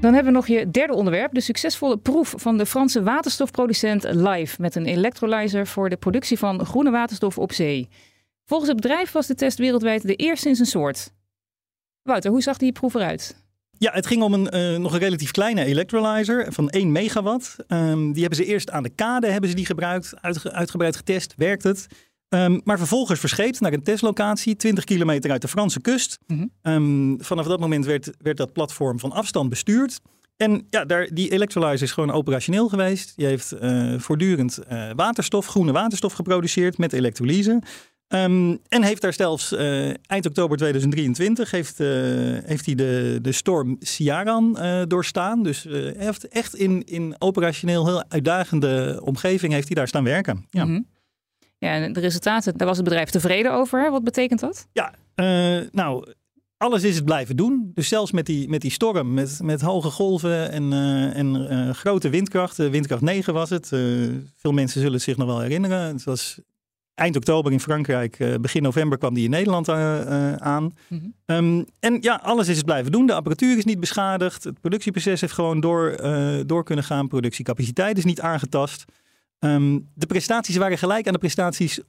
Dan 0.00 0.14
hebben 0.14 0.32
we 0.32 0.38
nog 0.38 0.46
je 0.46 0.70
derde 0.70 0.94
onderwerp, 0.94 1.34
de 1.34 1.40
succesvolle 1.40 1.98
proef 1.98 2.34
van 2.36 2.58
de 2.58 2.66
Franse 2.66 3.02
waterstofproducent 3.02 4.04
Live 4.04 4.60
met 4.60 4.74
een 4.74 4.86
electrolyzer 4.86 5.66
voor 5.66 5.88
de 5.88 5.96
productie 5.96 6.38
van 6.38 6.66
groene 6.66 6.90
waterstof 6.90 7.38
op 7.38 7.52
zee. 7.52 7.88
Volgens 8.44 8.70
het 8.70 8.80
bedrijf 8.80 9.12
was 9.12 9.26
de 9.26 9.34
test 9.34 9.58
wereldwijd 9.58 10.02
de 10.02 10.14
eerste 10.14 10.48
in 10.48 10.54
zijn 10.54 10.68
soort. 10.68 11.12
Wouter, 12.02 12.30
hoe 12.30 12.42
zag 12.42 12.56
die 12.56 12.72
proef 12.72 12.94
eruit? 12.94 13.44
Ja, 13.78 13.92
het 13.92 14.06
ging 14.06 14.22
om 14.22 14.34
een, 14.34 14.72
uh, 14.72 14.78
nog 14.78 14.92
een 14.92 14.98
relatief 14.98 15.30
kleine 15.30 15.64
electrolyzer 15.64 16.52
van 16.52 16.68
1 16.68 16.92
megawatt. 16.92 17.56
Um, 17.68 18.12
die 18.12 18.20
hebben 18.20 18.38
ze 18.38 18.44
eerst 18.44 18.70
aan 18.70 18.82
de 18.82 18.90
kade 18.94 19.26
hebben 19.26 19.50
ze 19.50 19.56
die 19.56 19.66
gebruikt, 19.66 20.14
uitge 20.20 20.52
uitgebreid 20.52 20.96
getest, 20.96 21.34
werkt 21.36 21.62
het. 21.62 21.86
Um, 22.28 22.60
maar 22.64 22.78
vervolgens 22.78 23.20
verscheept 23.20 23.60
naar 23.60 23.72
een 23.72 23.82
testlocatie, 23.82 24.56
20 24.56 24.84
kilometer 24.84 25.30
uit 25.30 25.42
de 25.42 25.48
Franse 25.48 25.80
kust. 25.80 26.18
Mm 26.26 26.50
-hmm. 26.62 26.72
um, 26.72 27.24
vanaf 27.24 27.46
dat 27.46 27.60
moment 27.60 27.86
werd, 27.86 28.10
werd 28.18 28.36
dat 28.36 28.52
platform 28.52 28.98
van 28.98 29.12
afstand 29.12 29.48
bestuurd. 29.48 30.00
En 30.36 30.66
ja, 30.70 30.84
daar, 30.84 31.08
die 31.12 31.30
electrolyzer 31.30 31.82
is 31.82 31.92
gewoon 31.92 32.10
operationeel 32.10 32.68
geweest. 32.68 33.12
Die 33.16 33.26
heeft 33.26 33.54
uh, 33.62 33.98
voortdurend 33.98 34.58
uh, 34.72 34.90
waterstof, 34.96 35.46
groene 35.46 35.72
waterstof 35.72 36.12
geproduceerd 36.12 36.78
met 36.78 36.92
elektrolyse. 36.92 37.62
Um, 38.14 38.58
en 38.68 38.82
heeft 38.82 39.02
daar 39.02 39.12
zelfs 39.12 39.52
uh, 39.52 39.86
eind 40.06 40.26
oktober 40.26 40.56
2023 40.56 41.50
heeft, 41.50 41.80
uh, 41.80 41.88
heeft 42.44 42.66
hij 42.66 42.74
de, 42.74 43.18
de 43.22 43.32
storm 43.32 43.76
Ciaran 43.78 44.56
uh, 44.58 44.82
doorstaan. 44.86 45.42
Dus 45.42 45.66
heeft 45.96 46.28
echt 46.28 46.54
in, 46.54 46.84
in 46.84 47.14
operationeel 47.18 47.86
heel 47.86 48.04
uitdagende 48.08 49.00
omgeving 49.04 49.52
heeft 49.52 49.66
hij 49.66 49.76
daar 49.76 49.88
staan 49.88 50.04
werken. 50.04 50.46
Ja. 50.50 50.64
Mm 50.64 50.70
-hmm. 50.70 50.86
ja, 51.58 51.74
en 51.74 51.92
de 51.92 52.00
resultaten, 52.00 52.56
daar 52.56 52.66
was 52.66 52.76
het 52.76 52.84
bedrijf 52.84 53.10
tevreden 53.10 53.52
over. 53.52 53.90
Wat 53.90 54.04
betekent 54.04 54.40
dat? 54.40 54.66
Ja, 54.72 54.94
nou, 55.70 56.12
alles 56.56 56.82
is 56.82 56.94
het 56.94 57.04
blijven 57.04 57.36
doen. 57.36 57.70
Dus 57.74 57.88
zelfs 57.88 58.12
met 58.12 58.26
die, 58.26 58.48
met 58.48 58.60
die 58.60 58.70
storm, 58.70 59.14
met, 59.14 59.38
met 59.42 59.60
hoge 59.60 59.90
golven 59.90 60.50
en, 60.50 60.72
en 61.14 61.74
grote 61.74 62.10
windkracht. 62.10 62.56
windkracht 62.56 63.02
9 63.02 63.34
was 63.34 63.50
het. 63.50 63.68
veel 64.36 64.52
mensen 64.52 64.80
zullen 64.80 64.94
het 64.94 65.02
zich 65.02 65.16
nog 65.16 65.26
wel 65.26 65.40
herinneren. 65.40 65.78
Het 65.78 66.04
was 66.04 66.40
eind 66.94 67.16
oktober 67.16 67.52
in 67.52 67.60
Frankrijk. 67.60 68.18
Uh, 68.18 68.34
begin 68.34 68.62
november 68.62 68.98
kwam 68.98 69.14
die 69.14 69.24
in 69.24 69.30
Nederland 69.30 69.68
uh, 69.68 69.76
uh, 69.76 70.32
aan. 70.32 70.62
Mm 70.62 70.72
-hmm. 70.88 71.36
um, 71.36 71.64
en 71.80 71.98
ja, 72.00 72.20
alles 72.22 72.48
is 72.48 72.56
het 72.56 72.64
blijven 72.64 72.92
doen. 72.92 73.06
De 73.06 73.14
apparatuur 73.14 73.58
is 73.58 73.64
niet 73.64 73.80
beschadigd. 73.80 74.44
Het 74.44 74.60
productieproces 74.60 75.20
heeft 75.20 75.32
gewoon 75.32 75.60
door, 75.60 75.96
door 76.46 76.64
kunnen 76.64 76.84
gaan. 76.84 77.08
Productiecapaciteit 77.08 77.98
is 77.98 78.04
niet 78.04 78.20
aangetast. 78.20 78.84
Um, 79.38 79.88
de 79.94 80.06
prestaties 80.06 80.56
waren 80.56 80.78
gelijk 80.78 81.06
aan 81.06 81.12
de 81.12 81.18
prestaties 81.18 81.80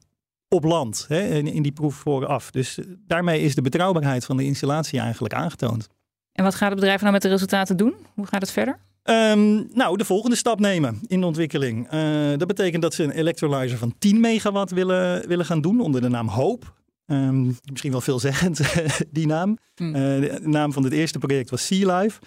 op 0.47 0.63
land. 0.63 1.05
Hè, 1.07 1.27
in, 1.27 1.47
in 1.47 1.61
die 1.61 1.71
proef 1.71 1.95
vooraf. 1.95 2.51
Dus 2.51 2.79
daarmee 3.07 3.41
is 3.41 3.55
de 3.55 3.61
betrouwbaarheid 3.61 4.25
van 4.25 4.37
de 4.37 4.43
installatie 4.43 4.99
eigenlijk 4.99 5.33
aangetoond. 5.33 5.87
En 6.33 6.43
wat 6.43 6.55
gaat 6.55 6.69
het 6.69 6.79
bedrijf 6.79 7.01
nou 7.01 7.13
met 7.13 7.21
de 7.21 7.27
resultaten 7.27 7.77
doen? 7.77 7.95
Hoe 8.13 8.25
gaat 8.25 8.41
het 8.41 8.51
verder? 8.51 8.79
Ehm, 9.03 9.75
nou, 9.75 9.97
de 9.97 10.05
volgende 10.05 10.35
stap 10.35 10.59
nemen 10.59 10.99
in 11.07 11.19
de 11.19 11.25
ontwikkeling. 11.25 11.89
dat 12.37 12.47
betekent 12.47 12.81
dat 12.81 12.93
ze 12.93 13.03
een 13.03 13.11
electrolyzer 13.11 13.77
van 13.77 13.93
10 13.99 14.19
megawatt 14.19 14.71
willen, 14.71 15.27
willen 15.27 15.45
gaan 15.45 15.61
doen 15.61 15.79
onder 15.79 16.01
de 16.01 16.09
naam 16.09 16.27
Hope. 16.27 16.65
Ehm, 17.05 17.51
misschien 17.63 17.91
wel 17.91 18.01
veelzeggend, 18.01 18.61
die 19.11 19.27
naam. 19.27 19.57
Hmm. 19.75 19.93
de 19.93 20.39
naam 20.41 20.73
van 20.73 20.83
het 20.83 20.93
eerste 20.93 21.19
project 21.19 21.49
was 21.49 21.65
Sea 21.65 21.97
Life. 21.97 22.19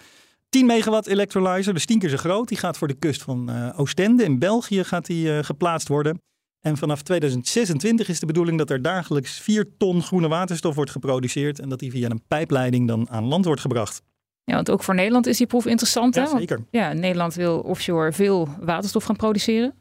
10 0.49 0.65
megawatt 0.65 1.07
electrolyzer, 1.07 1.73
dus 1.73 1.85
tien 1.85 1.99
keer 1.99 2.09
zo 2.09 2.17
groot. 2.17 2.47
Die 2.47 2.57
gaat 2.57 2.77
voor 2.77 2.87
de 2.87 2.99
kust 2.99 3.21
van 3.21 3.73
Oostende 3.75 4.23
in 4.23 4.39
België 4.39 4.83
gaat 4.83 5.05
die, 5.05 5.43
geplaatst 5.43 5.87
worden. 5.87 6.21
En 6.61 6.77
vanaf 6.77 7.01
2026 7.01 8.09
is 8.09 8.19
de 8.19 8.25
bedoeling 8.25 8.57
dat 8.57 8.69
er 8.69 8.81
dagelijks 8.81 9.39
4 9.39 9.77
ton 9.77 10.01
groene 10.01 10.27
waterstof 10.27 10.75
wordt 10.75 10.91
geproduceerd 10.91 11.59
en 11.59 11.69
dat 11.69 11.79
die 11.79 11.91
via 11.91 12.09
een 12.09 12.23
pijpleiding 12.27 12.87
dan 12.87 13.09
aan 13.09 13.25
land 13.25 13.45
wordt 13.45 13.61
gebracht. 13.61 14.01
Ja, 14.43 14.55
want 14.55 14.71
ook 14.71 14.83
voor 14.83 14.95
Nederland 14.95 15.27
is 15.27 15.37
die 15.37 15.47
proef 15.47 15.65
interessant. 15.65 16.15
Ja, 16.15 16.23
hè? 16.23 16.37
zeker. 16.37 16.65
ja, 16.71 16.93
Nederland 16.93 17.33
wil 17.33 17.59
offshore 17.59 18.11
veel 18.11 18.49
waterstof 18.59 19.03
gaan 19.03 19.15
produceren. 19.15 19.73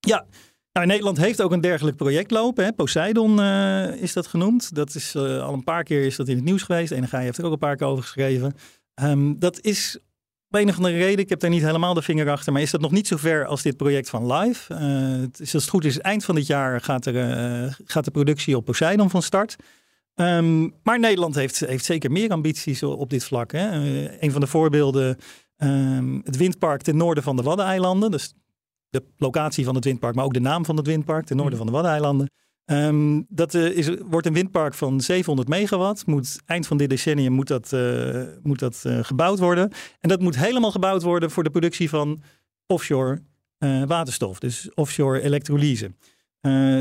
Ja, 0.00 0.26
nou, 0.72 0.86
Nederland 0.86 1.16
heeft 1.16 1.42
ook 1.42 1.52
een 1.52 1.60
dergelijk 1.60 1.96
project 1.96 2.30
lopen. 2.30 2.64
Hè. 2.64 2.72
Poseidon 2.72 3.38
uh, 3.38 4.02
is 4.02 4.12
dat 4.12 4.26
genoemd. 4.26 4.74
Dat 4.74 4.94
is 4.94 5.14
uh, 5.14 5.42
al 5.42 5.52
een 5.52 5.64
paar 5.64 5.84
keer 5.84 6.04
is 6.04 6.16
dat 6.16 6.28
in 6.28 6.36
het 6.36 6.44
nieuws 6.44 6.62
geweest. 6.62 6.92
Energie 6.92 7.18
heeft 7.18 7.38
er 7.38 7.44
ook 7.44 7.52
een 7.52 7.58
paar 7.58 7.76
keer 7.76 7.86
over 7.86 8.02
geschreven. 8.02 8.54
Um, 9.02 9.38
dat 9.38 9.60
is 9.60 9.98
op 10.50 10.60
een 10.60 10.68
of 10.68 10.76
andere 10.76 10.96
reden, 10.96 11.18
ik 11.18 11.28
heb 11.28 11.40
daar 11.40 11.50
niet 11.50 11.62
helemaal 11.62 11.94
de 11.94 12.02
vinger 12.02 12.30
achter, 12.30 12.52
maar 12.52 12.62
is 12.62 12.70
dat 12.70 12.80
nog 12.80 12.90
niet 12.90 13.06
zo 13.06 13.16
ver 13.16 13.46
als 13.46 13.62
dit 13.62 13.76
project 13.76 14.10
van 14.10 14.32
Live. 14.32 14.74
Uh, 14.74 15.20
het 15.20 15.40
is, 15.40 15.54
als 15.54 15.62
het 15.62 15.72
goed 15.72 15.84
is, 15.84 15.98
eind 15.98 16.24
van 16.24 16.34
dit 16.34 16.46
jaar 16.46 16.80
gaat, 16.80 17.06
er, 17.06 17.14
uh, 17.64 17.72
gaat 17.84 18.04
de 18.04 18.10
productie 18.10 18.56
op 18.56 18.64
Poseidon 18.64 19.10
van 19.10 19.22
start. 19.22 19.56
Um, 20.14 20.74
maar 20.82 20.98
Nederland 20.98 21.34
heeft, 21.34 21.60
heeft 21.60 21.84
zeker 21.84 22.10
meer 22.10 22.30
ambities 22.30 22.82
op 22.82 23.10
dit 23.10 23.24
vlak. 23.24 23.52
Hè. 23.52 23.82
Uh, 23.82 24.22
een 24.22 24.30
van 24.30 24.40
de 24.40 24.46
voorbeelden, 24.46 25.16
um, 25.56 26.20
het 26.24 26.36
windpark 26.36 26.82
ten 26.82 26.96
noorden 26.96 27.22
van 27.22 27.36
de 27.36 27.42
Waddeneilanden. 27.42 28.10
Dus 28.10 28.34
de 28.88 29.04
locatie 29.16 29.64
van 29.64 29.74
het 29.74 29.84
windpark, 29.84 30.14
maar 30.14 30.24
ook 30.24 30.34
de 30.34 30.40
naam 30.40 30.64
van 30.64 30.76
het 30.76 30.86
windpark 30.86 31.26
ten 31.26 31.36
noorden 31.36 31.58
mm. 31.58 31.64
van 31.64 31.66
de 31.66 31.78
Waddeneilanden. 31.80 32.30
Um, 32.72 33.26
dat 33.28 33.54
uh, 33.54 33.76
is, 33.76 33.90
wordt 34.08 34.26
een 34.26 34.32
windpark 34.32 34.74
van 34.74 35.00
700 35.00 35.48
megawatt. 35.48 36.06
Moet, 36.06 36.40
eind 36.46 36.66
van 36.66 36.76
dit 36.76 36.88
decennium 36.88 37.32
moet 37.32 37.48
dat, 37.48 37.72
uh, 37.72 38.22
moet 38.42 38.58
dat 38.58 38.82
uh, 38.86 38.98
gebouwd 39.02 39.38
worden. 39.38 39.70
En 40.00 40.08
dat 40.08 40.20
moet 40.20 40.36
helemaal 40.36 40.70
gebouwd 40.70 41.02
worden 41.02 41.30
voor 41.30 41.44
de 41.44 41.50
productie 41.50 41.88
van 41.88 42.22
offshore 42.66 43.22
waterstof. 43.86 44.38
Dus 44.38 44.70
offshore 44.74 45.20
elektrolyse. 45.20 45.90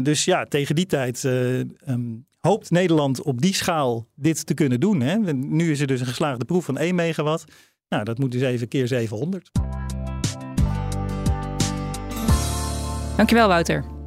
dus 0.03 0.25
ja, 0.25 0.45
tegen 0.45 0.75
die 0.75 0.85
tijd 0.85 1.23
um, 1.23 2.25
hoopt 2.39 2.69
Nederland 2.69 3.21
op 3.21 3.41
die 3.41 3.53
schaal 3.53 4.07
dit 4.15 4.45
te 4.45 4.53
kunnen 4.53 4.79
doen. 4.79 5.01
Hè? 5.01 5.33
Nu 5.33 5.71
is 5.71 5.79
er 5.79 5.87
dus 5.87 5.99
een 5.99 6.05
geslaagde 6.05 6.45
proef 6.45 6.65
van 6.65 6.77
1 6.77 6.95
megawatt. 6.95 7.45
Nou, 7.89 8.03
dat 8.03 8.17
moet 8.17 8.31
dus 8.31 8.41
even 8.41 8.67
keer 8.67 8.87
700. 8.87 9.51
Dankjewel, 13.15 13.47
Wouter. 13.47 13.98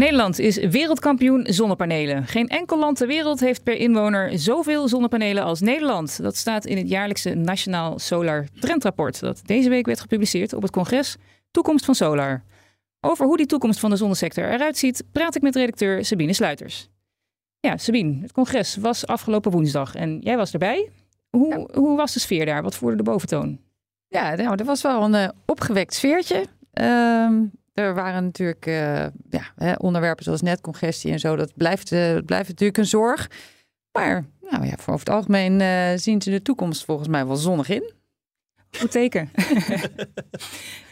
Nederland 0.00 0.38
is 0.38 0.56
wereldkampioen 0.56 1.46
zonnepanelen. 1.48 2.26
Geen 2.26 2.48
enkel 2.48 2.78
land 2.78 2.96
ter 2.96 3.06
wereld 3.06 3.40
heeft 3.40 3.62
per 3.62 3.76
inwoner 3.76 4.38
zoveel 4.38 4.88
zonnepanelen 4.88 5.42
als 5.42 5.60
Nederland. 5.60 6.22
Dat 6.22 6.36
staat 6.36 6.64
in 6.64 6.76
het 6.76 6.88
jaarlijkse 6.88 7.34
Nationaal 7.34 7.98
Solar 7.98 8.46
Trendrapport, 8.60 9.20
dat 9.20 9.40
deze 9.44 9.68
week 9.68 9.86
werd 9.86 10.00
gepubliceerd 10.00 10.52
op 10.52 10.62
het 10.62 10.70
congres 10.70 11.16
Toekomst 11.50 11.84
van 11.84 11.94
Solar. 11.94 12.42
Over 13.00 13.26
hoe 13.26 13.36
die 13.36 13.46
toekomst 13.46 13.80
van 13.80 13.90
de 13.90 13.96
zonnesector 13.96 14.44
eruit 14.44 14.76
ziet, 14.78 15.04
praat 15.12 15.34
ik 15.34 15.42
met 15.42 15.56
redacteur 15.56 16.04
Sabine 16.04 16.32
Sluiters. 16.32 16.88
Ja, 17.58 17.76
Sabine, 17.76 18.22
het 18.22 18.32
congres 18.32 18.76
was 18.76 19.06
afgelopen 19.06 19.50
woensdag 19.50 19.94
en 19.94 20.18
jij 20.20 20.36
was 20.36 20.52
erbij. 20.52 20.90
Hoe, 21.30 21.68
hoe 21.72 21.96
was 21.96 22.12
de 22.12 22.20
sfeer 22.20 22.46
daar? 22.46 22.62
Wat 22.62 22.76
voerde 22.76 22.96
de 22.96 23.02
boventoon? 23.02 23.60
Ja, 24.08 24.34
nou, 24.34 24.56
er 24.56 24.64
was 24.64 24.82
wel 24.82 25.02
een 25.02 25.14
uh, 25.14 25.28
opgewekt 25.46 25.94
sfeertje. 25.94 26.44
Uh, 26.80 27.30
er 27.74 27.94
waren 27.94 28.24
natuurlijk 28.24 28.66
uh, 28.66 28.74
ja, 29.30 29.52
hè, 29.56 29.72
onderwerpen 29.72 30.24
zoals 30.24 30.42
netcongestie 30.42 31.12
en 31.12 31.18
zo. 31.18 31.36
Dat 31.36 31.52
blijft, 31.56 31.92
uh, 31.92 32.16
blijft 32.26 32.48
natuurlijk 32.48 32.78
een 32.78 32.86
zorg. 32.86 33.30
Maar 33.92 34.24
nou 34.50 34.66
ja, 34.66 34.74
voor 34.76 34.94
over 34.94 35.06
het 35.06 35.14
algemeen 35.14 35.60
uh, 35.60 35.98
zien 35.98 36.22
ze 36.22 36.30
de 36.30 36.42
toekomst 36.42 36.84
volgens 36.84 37.08
mij 37.08 37.26
wel 37.26 37.36
zonnig 37.36 37.68
in. 37.68 37.92
Goed 38.78 38.90
teken. 38.90 39.30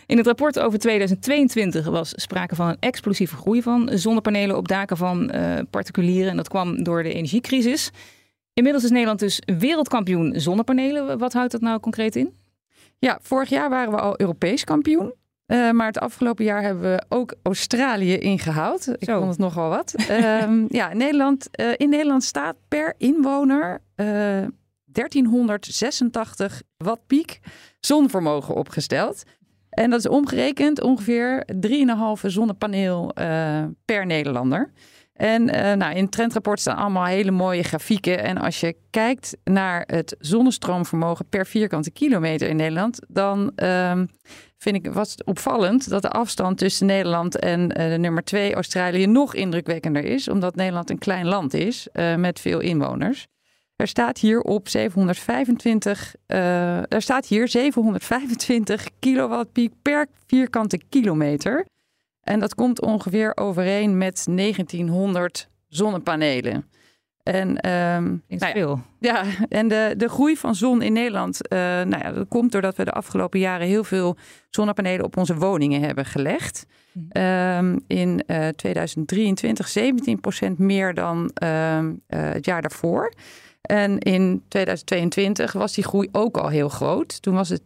in 0.07 0.17
het 0.17 0.27
rapport 0.27 0.59
over 0.59 0.79
2022 0.79 1.87
was 1.87 2.13
sprake 2.15 2.55
van 2.55 2.69
een 2.69 2.77
explosieve 2.81 3.37
groei 3.37 3.63
van 3.63 3.91
zonnepanelen 3.93 4.57
op 4.57 4.69
daken 4.69 4.97
van 4.97 5.33
particulieren. 5.71 6.31
En 6.31 6.37
dat 6.37 6.49
kwam 6.49 6.83
door 6.83 7.03
de 7.03 7.13
energiecrisis. 7.13 7.91
Inmiddels 8.53 8.85
is 8.85 8.91
Nederland 8.91 9.19
dus 9.19 9.43
wereldkampioen 9.59 10.41
zonnepanelen. 10.41 11.19
Wat 11.19 11.33
houdt 11.33 11.53
dat 11.53 11.61
nou 11.61 11.81
concreet 11.81 12.17
in? 12.17 12.35
Ja, 12.99 13.19
vorig 13.23 13.49
jaar 13.49 13.71
waren 13.71 13.93
we 13.93 14.01
al 14.01 14.21
Europees 14.21 14.65
kampioen. 14.65 15.13
Uh, 15.49 15.71
maar 15.71 15.87
het 15.87 15.99
afgelopen 15.99 16.45
jaar 16.45 16.63
hebben 16.63 16.83
we 16.83 17.05
ook 17.09 17.35
Australië 17.43 18.19
ingehaald. 18.19 18.89
Ik 18.99 19.11
vond 19.11 19.29
het 19.29 19.39
nogal 19.39 19.69
wat. 19.69 19.95
um, 20.11 20.67
ja, 20.81 20.93
Nederland, 20.93 21.49
uh, 21.61 21.73
in 21.77 21.89
Nederland 21.89 22.25
staat 22.25 22.57
per 22.69 22.95
inwoner 22.99 23.81
uh, 23.97 24.07
1386 24.85 26.63
watt 26.77 27.07
piek 27.07 27.41
zonvermogen 27.81 28.55
opgesteld. 28.55 29.23
En 29.71 29.91
dat 29.91 29.99
is 29.99 30.09
omgerekend 30.09 30.83
ongeveer 30.83 31.47
3,5 32.21 32.27
zonnepaneel 32.27 33.13
per 33.85 34.07
Nederlander. 34.07 34.73
En 35.19 35.43
uh, 35.43 35.73
nou, 35.73 35.95
in 35.95 36.03
het 36.03 36.13
trendrapport 36.13 36.61
staan 36.61 36.77
allemaal 36.77 37.05
hele 37.05 37.31
mooie 37.31 37.63
grafieken. 37.63 38.23
En 38.23 38.39
als 38.39 38.61
je 38.61 38.77
kijkt 38.91 39.37
naar 39.45 39.85
het 39.87 40.17
zonnestroomvermogen 40.19 41.29
per 41.29 41.47
vierkante 41.47 41.91
kilometer 41.91 42.49
in 42.49 42.57
Nederland, 42.57 42.99
dan 43.09 43.53
uh, 43.57 43.93
vind 44.59 44.77
ik 44.77 44.93
was 44.93 45.17
opvallend 45.25 45.89
dat 45.89 46.03
de 46.03 46.11
afstand 46.11 46.59
tussen 46.59 46.87
Nederland 46.87 47.39
en 47.39 47.61
uh, 47.61 47.91
de 47.91 47.99
nummer 47.99 48.25
twee 48.25 48.55
Australië 48.55 49.07
nog 49.07 49.35
indrukwekkender 49.35 50.05
is, 50.05 50.29
omdat 50.29 50.55
Nederland 50.55 50.91
een 50.91 50.99
klein 50.99 51.27
land 51.27 51.55
is 51.55 51.89
uh, 51.93 52.15
met 52.15 52.41
veel 52.41 52.61
inwoners. 52.61 53.27
Er 53.77 53.89
staat 53.89 54.19
hier 54.19 54.41
op 54.41 54.69
725, 54.69 56.15
er 56.27 57.03
staat 57.03 57.27
hier 57.27 57.49
725 57.49 58.89
kilowattpiek 58.99 59.73
per 59.83 60.07
vierkante 60.27 60.81
kilometer. 60.89 61.67
En 62.29 62.41
dat 62.41 62.55
komt 62.55 62.81
ongeveer 62.81 63.33
overeen 63.37 63.99
met 63.99 64.27
1900 64.31 65.49
zonnepanelen. 65.69 66.71
En, 67.23 67.49
um, 67.49 68.23
nou 68.29 68.59
ja, 68.59 68.85
ja, 69.01 69.25
en 69.49 69.69
de, 69.69 69.95
de 69.97 70.09
groei 70.09 70.37
van 70.37 70.55
zon 70.55 70.83
in 70.83 70.93
Nederland, 70.93 71.41
uh, 71.53 71.59
nou 71.59 71.99
ja, 71.99 72.13
dat 72.13 72.29
komt 72.29 72.53
doordat 72.53 72.77
we 72.77 72.85
de 72.85 72.93
afgelopen 72.93 73.39
jaren 73.39 73.67
heel 73.67 73.85
veel 73.85 74.17
zonnepanelen 74.51 75.05
op 75.05 75.17
onze 75.17 75.35
woningen 75.35 75.81
hebben 75.81 76.05
gelegd. 76.05 76.67
Um, 77.13 77.85
in 77.87 78.23
uh, 78.27 78.49
2023 78.49 79.75
17% 80.49 80.51
meer 80.57 80.95
dan 80.95 81.31
uh, 81.43 81.79
het 82.09 82.45
jaar 82.45 82.63
daarvoor. 82.63 83.13
En 83.61 83.99
in 83.99 84.43
2022 84.49 85.53
was 85.53 85.75
die 85.75 85.85
groei 85.85 86.09
ook 86.13 86.37
al 86.37 86.49
heel 86.49 86.69
groot. 86.69 87.23
Toen 87.23 87.35
was 87.35 87.49
het 87.49 87.63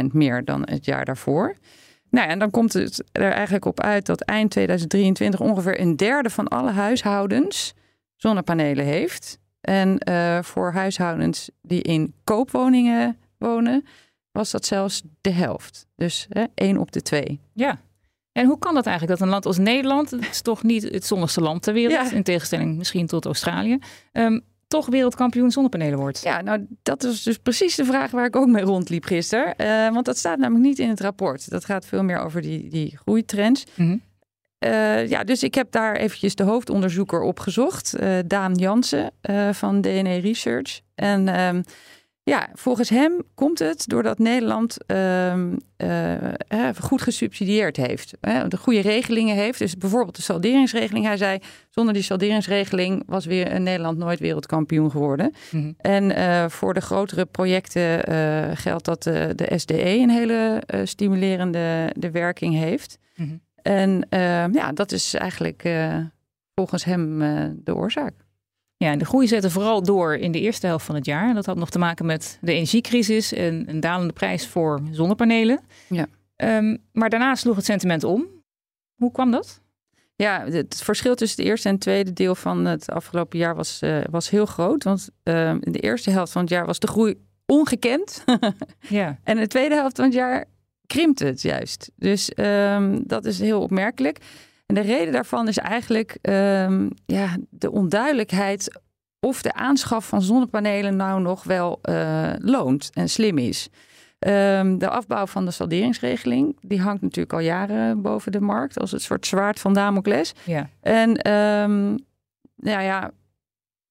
30% 0.00 0.04
meer 0.12 0.44
dan 0.44 0.62
het 0.64 0.84
jaar 0.84 1.04
daarvoor. 1.04 1.56
Nou, 2.16 2.28
en 2.28 2.38
dan 2.38 2.50
komt 2.50 2.72
het 2.72 3.04
er 3.12 3.32
eigenlijk 3.32 3.64
op 3.64 3.80
uit 3.80 4.06
dat 4.06 4.20
eind 4.20 4.50
2023 4.50 5.40
ongeveer 5.40 5.80
een 5.80 5.96
derde 5.96 6.30
van 6.30 6.48
alle 6.48 6.70
huishoudens 6.70 7.74
zonnepanelen 8.16 8.84
heeft. 8.84 9.38
En 9.60 10.00
uh, 10.08 10.42
voor 10.42 10.72
huishoudens 10.72 11.50
die 11.62 11.82
in 11.82 12.14
koopwoningen 12.24 13.16
wonen, 13.38 13.86
was 14.32 14.50
dat 14.50 14.66
zelfs 14.66 15.02
de 15.20 15.30
helft. 15.30 15.86
Dus 15.96 16.26
hè, 16.28 16.44
één 16.54 16.78
op 16.78 16.92
de 16.92 17.02
twee. 17.02 17.40
Ja. 17.52 17.80
En 18.32 18.46
hoe 18.46 18.58
kan 18.58 18.74
dat 18.74 18.86
eigenlijk 18.86 19.18
dat 19.18 19.26
een 19.26 19.32
land 19.32 19.46
als 19.46 19.58
Nederland, 19.58 20.10
het 20.10 20.28
is 20.30 20.40
toch 20.40 20.62
niet 20.62 20.82
het 20.82 21.04
zonnigste 21.04 21.40
land 21.40 21.62
ter 21.62 21.74
wereld, 21.74 22.10
ja. 22.10 22.16
in 22.16 22.22
tegenstelling 22.22 22.76
misschien 22.76 23.06
tot 23.06 23.24
Australië, 23.24 23.78
um, 24.12 24.44
toch 24.66 24.86
wereldkampioen 24.86 25.50
zonnepanelen 25.50 25.98
wordt. 25.98 26.22
Ja, 26.22 26.40
nou 26.40 26.66
dat 26.82 27.04
is 27.04 27.22
dus 27.22 27.38
precies 27.38 27.74
de 27.74 27.84
vraag 27.84 28.10
waar 28.10 28.26
ik 28.26 28.36
ook 28.36 28.46
mee 28.46 28.64
rondliep 28.64 29.04
gisteren. 29.04 29.54
Uh, 29.56 29.92
want 29.92 30.04
dat 30.04 30.16
staat 30.16 30.38
namelijk 30.38 30.66
niet 30.66 30.78
in 30.78 30.88
het 30.88 31.00
rapport. 31.00 31.50
Dat 31.50 31.64
gaat 31.64 31.86
veel 31.86 32.02
meer 32.02 32.18
over 32.18 32.42
die, 32.42 32.68
die 32.68 32.96
groeitrends. 32.96 33.64
Mm 33.74 33.86
-hmm. 33.86 34.02
uh, 34.70 35.08
ja, 35.08 35.24
dus 35.24 35.42
ik 35.42 35.54
heb 35.54 35.70
daar 35.70 35.96
eventjes 35.96 36.34
de 36.34 36.42
hoofdonderzoeker 36.42 37.20
opgezocht. 37.20 37.94
Uh, 38.00 38.18
Daan 38.26 38.54
Jansen 38.54 39.10
van 39.52 39.80
DNA 39.80 40.16
Research. 40.18 40.80
En 40.94 41.28
ehm, 41.28 41.62
ja, 42.30 42.48
volgens 42.54 42.88
hem 42.88 43.22
komt 43.34 43.58
het 43.58 43.84
doordat 43.88 44.18
Nederland 44.18 44.76
uh, 44.86 45.36
uh, 45.36 46.68
goed 46.80 47.02
gesubsidieerd 47.02 47.76
heeft. 47.76 48.14
de 48.48 48.56
goede 48.56 48.80
regelingen 48.80 49.36
heeft. 49.36 49.58
Dus 49.58 49.76
bijvoorbeeld 49.76 50.16
de 50.16 50.22
salderingsregeling. 50.22 51.04
Hij 51.04 51.16
zei, 51.16 51.38
zonder 51.70 51.94
die 51.94 52.02
salderingsregeling 52.02 53.02
was 53.06 53.26
weer 53.26 53.60
Nederland 53.60 53.98
nooit 53.98 54.18
wereldkampioen 54.18 54.90
geworden. 54.90 55.34
Mm 55.50 55.60
-hmm. 55.60 55.74
En 55.78 56.10
uh, 56.10 56.48
voor 56.48 56.74
de 56.74 56.80
grotere 56.80 57.24
projecten 57.24 58.56
geldt 58.56 58.84
dat 58.84 59.02
de, 59.02 59.32
de, 59.36 59.58
SDE 59.58 59.96
een 59.96 60.10
hele 60.10 60.62
stimulerende 60.84 61.92
de 61.96 62.10
werking 62.10 62.54
heeft. 62.54 62.98
Mm 63.14 63.26
-hmm. 63.26 63.40
En 63.62 64.06
ja, 64.52 64.72
dat 64.72 64.92
is 64.92 65.14
eigenlijk 65.14 65.68
volgens 66.54 66.84
hem 66.84 67.18
de 67.64 67.74
oorzaak. 67.74 68.25
Ja, 68.76 68.90
en 68.90 68.98
de 68.98 69.04
groei 69.04 69.26
zette 69.26 69.50
vooral 69.50 69.82
door 69.82 70.14
in 70.14 70.32
de 70.32 70.40
eerste 70.40 70.66
helft 70.66 70.84
van 70.86 70.94
het 70.94 71.04
jaar. 71.04 71.34
Dat 71.34 71.46
had 71.46 71.56
nog 71.56 71.70
te 71.70 71.78
maken 71.78 72.06
met 72.06 72.38
de 72.40 72.52
energiecrisis 72.52 73.32
en 73.32 73.64
een 73.68 73.80
dalende 73.80 74.12
prijs 74.12 74.46
voor 74.46 74.80
zonnepanelen. 74.90 75.60
Ja. 75.88 76.06
Ehm, 76.36 76.76
maar 76.92 77.10
daarna 77.10 77.34
sloeg 77.34 77.56
het 77.56 77.64
sentiment 77.64 78.04
om. 78.04 78.26
Hoe 78.94 79.12
kwam 79.12 79.30
dat? 79.30 79.60
Ja, 80.16 80.44
het 80.44 80.82
verschil 80.82 81.14
tussen 81.14 81.38
het 81.42 81.50
eerste 81.50 81.68
en 81.68 81.74
het 81.74 81.82
tweede 81.82 82.12
deel 82.12 82.34
van 82.34 82.64
het 82.64 82.90
afgelopen 82.90 83.38
jaar 83.38 83.54
was, 83.54 83.80
uh, 83.82 83.98
was 84.10 84.30
heel 84.30 84.46
groot. 84.46 84.84
Want 84.84 85.08
uh, 85.24 85.48
in 85.48 85.72
de 85.72 85.78
eerste 85.78 86.10
helft 86.10 86.32
van 86.32 86.40
het 86.40 86.50
jaar 86.50 86.66
was 86.66 86.78
de 86.78 86.86
groei 86.86 87.14
ongekend. 87.46 88.24
ja. 88.88 89.18
En 89.24 89.36
in 89.36 89.42
de 89.42 89.48
tweede 89.48 89.74
helft 89.74 89.96
van 89.96 90.04
het 90.04 90.14
jaar 90.14 90.44
krimpt 90.86 91.18
het 91.18 91.42
juist. 91.42 91.90
Dus 91.96 92.32
um, 92.36 93.02
dat 93.06 93.24
is 93.24 93.38
heel 93.38 93.60
opmerkelijk. 93.60 94.18
En 94.66 94.74
de 94.74 94.80
reden 94.80 95.12
daarvan 95.12 95.48
is 95.48 95.58
eigenlijk 95.58 96.18
um, 96.22 96.90
ja, 97.06 97.36
de 97.50 97.70
onduidelijkheid 97.70 98.80
of 99.20 99.42
de 99.42 99.52
aanschaf 99.52 100.08
van 100.08 100.22
zonnepanelen 100.22 100.96
nou 100.96 101.20
nog 101.20 101.44
wel 101.44 101.78
uh, 101.82 102.32
loont 102.38 102.90
en 102.92 103.08
slim 103.08 103.38
is. 103.38 103.68
Um, 104.18 104.78
de 104.78 104.88
afbouw 104.88 105.26
van 105.26 105.44
de 105.44 105.50
salderingsregeling, 105.50 106.58
die 106.60 106.80
hangt 106.80 107.02
natuurlijk 107.02 107.32
al 107.32 107.38
jaren 107.38 108.02
boven 108.02 108.32
de 108.32 108.40
markt 108.40 108.78
als 108.78 108.90
het 108.90 109.02
soort 109.02 109.26
zwaard 109.26 109.60
van 109.60 109.74
Damocles. 109.74 110.32
Ja. 110.44 110.68
En 110.80 111.32
um, 111.32 111.98
nou 112.56 112.82
ja, 112.82 113.10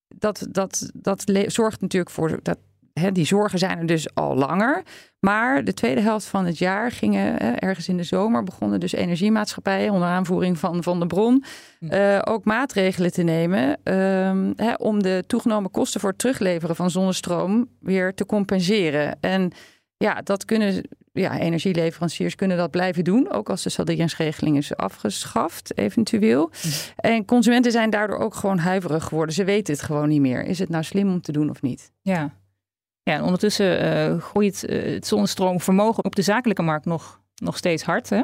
dat, 0.07 0.47
dat, 0.49 0.91
dat 0.93 1.23
zorgt 1.47 1.81
natuurlijk 1.81 2.11
voor 2.11 2.39
dat. 2.41 2.57
Die 3.13 3.25
zorgen 3.25 3.59
zijn 3.59 3.77
er 3.77 3.85
dus 3.85 4.13
al 4.13 4.35
langer. 4.35 4.83
Maar 5.19 5.63
de 5.63 5.73
tweede 5.73 6.01
helft 6.01 6.25
van 6.25 6.45
het 6.45 6.57
jaar 6.57 6.91
gingen, 6.91 7.59
ergens 7.59 7.87
in 7.87 7.97
de 7.97 8.03
zomer, 8.03 8.43
begonnen 8.43 8.79
dus 8.79 8.93
energiemaatschappijen 8.93 9.91
onder 9.91 10.07
aanvoering 10.07 10.57
van 10.57 10.83
Van 10.83 10.99
de 10.99 11.07
Bron 11.07 11.43
uh, 11.79 12.19
ook 12.23 12.45
maatregelen 12.45 13.11
te 13.11 13.23
nemen 13.23 13.93
um, 13.93 14.53
hè, 14.55 14.73
om 14.73 15.03
de 15.03 15.23
toegenomen 15.27 15.71
kosten 15.71 15.99
voor 15.99 16.09
het 16.09 16.19
terugleveren 16.19 16.75
van 16.75 16.89
zonnestroom 16.89 17.69
weer 17.79 18.13
te 18.13 18.25
compenseren. 18.25 19.17
En 19.19 19.51
ja, 19.97 20.21
dat 20.21 20.45
kunnen 20.45 20.81
ja, 21.11 21.39
energieleveranciers 21.39 22.35
kunnen 22.35 22.57
dat 22.57 22.71
blijven 22.71 23.03
doen, 23.03 23.31
ook 23.31 23.49
als 23.49 23.63
de 23.63 23.69
salderingsregeling 23.69 24.57
is 24.57 24.75
afgeschaft, 24.75 25.77
eventueel. 25.77 26.51
En 26.95 27.25
consumenten 27.25 27.71
zijn 27.71 27.89
daardoor 27.89 28.17
ook 28.17 28.35
gewoon 28.35 28.57
huiverig 28.57 29.03
geworden. 29.03 29.35
Ze 29.35 29.43
weten 29.43 29.73
het 29.73 29.83
gewoon 29.83 30.09
niet 30.09 30.21
meer. 30.21 30.43
Is 30.43 30.59
het 30.59 30.69
nou 30.69 30.83
slim 30.83 31.09
om 31.09 31.21
te 31.21 31.31
doen 31.31 31.49
of 31.49 31.61
niet? 31.61 31.91
Ja, 32.01 32.33
ja 33.05 33.13
en 33.13 33.23
ondertussen 33.23 33.85
uh, 33.85 34.21
groeit 34.21 34.65
uh, 34.69 34.93
het 34.93 35.07
zonnestroomvermogen 35.07 36.03
op 36.03 36.15
de 36.15 36.21
zakelijke 36.21 36.61
markt 36.61 36.85
nog, 36.85 37.21
nog 37.35 37.57
steeds 37.57 37.83
hard. 37.83 38.09
Hè? 38.09 38.21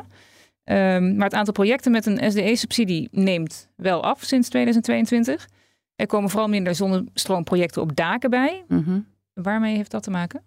Um, 0.96 1.16
maar 1.16 1.26
het 1.26 1.34
aantal 1.34 1.54
projecten 1.54 1.92
met 1.92 2.06
een 2.06 2.32
SDE-subsidie 2.32 3.08
neemt 3.12 3.70
wel 3.76 4.04
af 4.04 4.24
sinds 4.24 4.50
2022. 4.50 5.48
Er 5.96 6.08
komen 6.08 6.30
vooral 6.30 6.50
minder 6.50 6.76
zonnestroomprojecten 6.76 7.82
op 7.82 7.96
daken 7.96 8.30
bij. 8.30 8.64
Mm 8.68 8.84
-hmm. 8.84 9.08
Waarmee 9.34 9.76
heeft 9.76 9.92
dat 9.92 10.04
te 10.04 10.12
maken? 10.12 10.44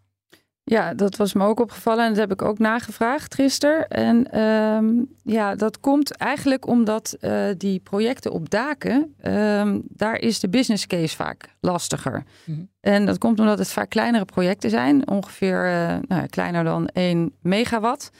Ja, 0.67 0.95
dat 0.95 1.17
was 1.17 1.33
me 1.33 1.45
ook 1.45 1.61
opgevallen 1.61 2.05
en 2.05 2.09
dat 2.09 2.19
heb 2.19 2.33
ik 2.33 2.43
ook 2.43 2.59
nagevraagd 2.59 3.35
gisteren. 3.35 3.89
En 3.89 4.41
um, 4.41 5.07
ja, 5.23 5.55
dat 5.55 5.81
komt 5.81 6.17
eigenlijk 6.17 6.67
omdat 6.67 7.17
uh, 7.21 7.45
die 7.57 7.81
projecten 7.81 8.33
op 8.33 8.51
daken, 8.51 9.15
um, 9.25 9.83
daar 9.89 10.17
is 10.17 10.41
de 10.41 10.49
business 10.49 10.87
case 10.87 11.17
vaak 11.17 11.49
lastiger. 11.61 12.25
Mm 12.45 12.55
-hmm. 12.55 12.69
En 12.81 13.07
dat 13.07 13.19
komt 13.19 13.41
omdat 13.41 13.59
het 13.59 13.73
vaak 13.73 13.89
kleinere 13.89 14.25
projecten 14.25 14.71
zijn, 14.71 15.09
ongeveer 15.09 15.67
uh, 15.67 15.97
nou, 16.09 16.27
kleiner 16.27 16.65
dan 16.65 16.87
1 16.87 17.33
megawatt. 17.41 18.11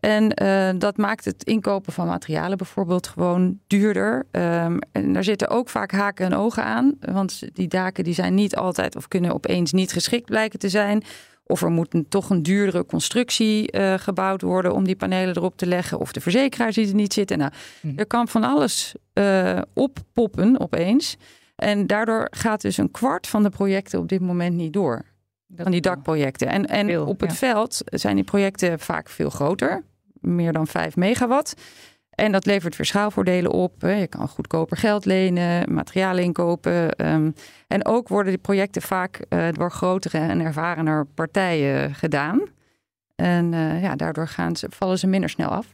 En 0.00 0.42
uh, 0.42 0.70
dat 0.78 0.96
maakt 0.96 1.24
het 1.24 1.44
inkopen 1.44 1.92
van 1.92 2.06
materialen 2.06 2.56
bijvoorbeeld 2.56 3.06
gewoon 3.06 3.58
duurder. 3.66 4.26
Um, 4.30 4.78
en 4.92 5.12
daar 5.12 5.24
zitten 5.24 5.48
ook 5.48 5.68
vaak 5.68 5.92
haken 5.92 6.26
en 6.26 6.34
ogen 6.34 6.64
aan. 6.64 6.94
Want 7.00 7.42
die 7.52 7.68
daken 7.68 8.04
die 8.04 8.14
zijn 8.14 8.34
niet 8.34 8.56
altijd 8.56 8.96
of 8.96 9.08
kunnen 9.08 9.34
opeens 9.34 9.72
niet 9.72 9.92
geschikt 9.92 10.26
blijken 10.26 10.58
te 10.58 10.68
zijn. 10.68 11.02
Of 11.50 11.62
er 11.62 11.70
moet 11.70 11.94
een, 11.94 12.08
toch 12.08 12.30
een 12.30 12.42
duurdere 12.42 12.86
constructie 12.86 13.76
uh, 13.76 13.94
gebouwd 13.94 14.42
worden 14.42 14.74
om 14.74 14.84
die 14.84 14.96
panelen 14.96 15.36
erop 15.36 15.56
te 15.56 15.66
leggen. 15.66 15.98
Of 15.98 16.12
de 16.12 16.20
verzekeraar 16.20 16.72
ziet 16.72 16.88
er 16.88 16.94
niet 16.94 17.12
zitten. 17.12 17.38
Nou, 17.38 17.52
Mhm. 17.80 17.98
er 17.98 18.06
kan 18.06 18.28
van 18.28 18.44
alles 18.44 18.94
uh, 19.14 19.60
oppoppen 19.74 20.60
opeens. 20.60 21.16
En 21.56 21.86
daardoor 21.86 22.28
gaat 22.30 22.60
dus 22.60 22.76
een 22.76 22.90
kwart 22.90 23.26
van 23.26 23.42
de 23.42 23.50
projecten 23.50 23.98
op 23.98 24.08
dit 24.08 24.20
moment 24.20 24.56
niet 24.56 24.72
door. 24.72 25.04
Van 25.56 25.70
die 25.70 25.80
dakprojecten. 25.80 26.48
En, 26.48 26.66
en 26.66 26.86
Veel, 26.86 27.06
op 27.06 27.20
het 27.20 27.30
ja. 27.30 27.36
veld 27.36 27.80
zijn 27.84 28.14
die 28.14 28.24
projecten 28.24 28.78
vaak 28.78 29.08
veel 29.08 29.30
groter. 29.30 29.84
Meer 30.20 30.52
dan 30.52 30.66
5 30.66 30.96
megawatt. 30.96 31.54
En 32.18 32.32
dat 32.32 32.46
levert 32.46 32.76
weer 32.76 32.86
schaalvoordelen 32.86 33.50
op. 33.50 33.74
Je 33.80 34.06
kan 34.08 34.28
goedkoper 34.28 34.76
geld 34.76 35.04
lenen, 35.04 35.72
materialen 35.72 36.24
inkopen. 36.24 36.92
ehm, 36.92 37.30
en 37.66 37.86
ook 37.86 38.08
worden 38.08 38.32
die 38.32 38.40
projecten 38.40 38.82
vaak 38.82 39.16
eh, 39.16 39.48
door 39.52 39.70
grotere 39.70 40.18
en 40.18 40.40
ervarener 40.40 41.06
partijen 41.14 41.94
gedaan. 41.94 42.40
En 43.14 43.54
eh, 43.54 43.82
ja, 43.82 43.96
daardoor 43.96 44.28
gaan 44.28 44.56
ze, 44.56 44.66
vallen 44.70 44.98
ze 44.98 45.06
minder 45.06 45.30
snel 45.30 45.48
af. 45.48 45.66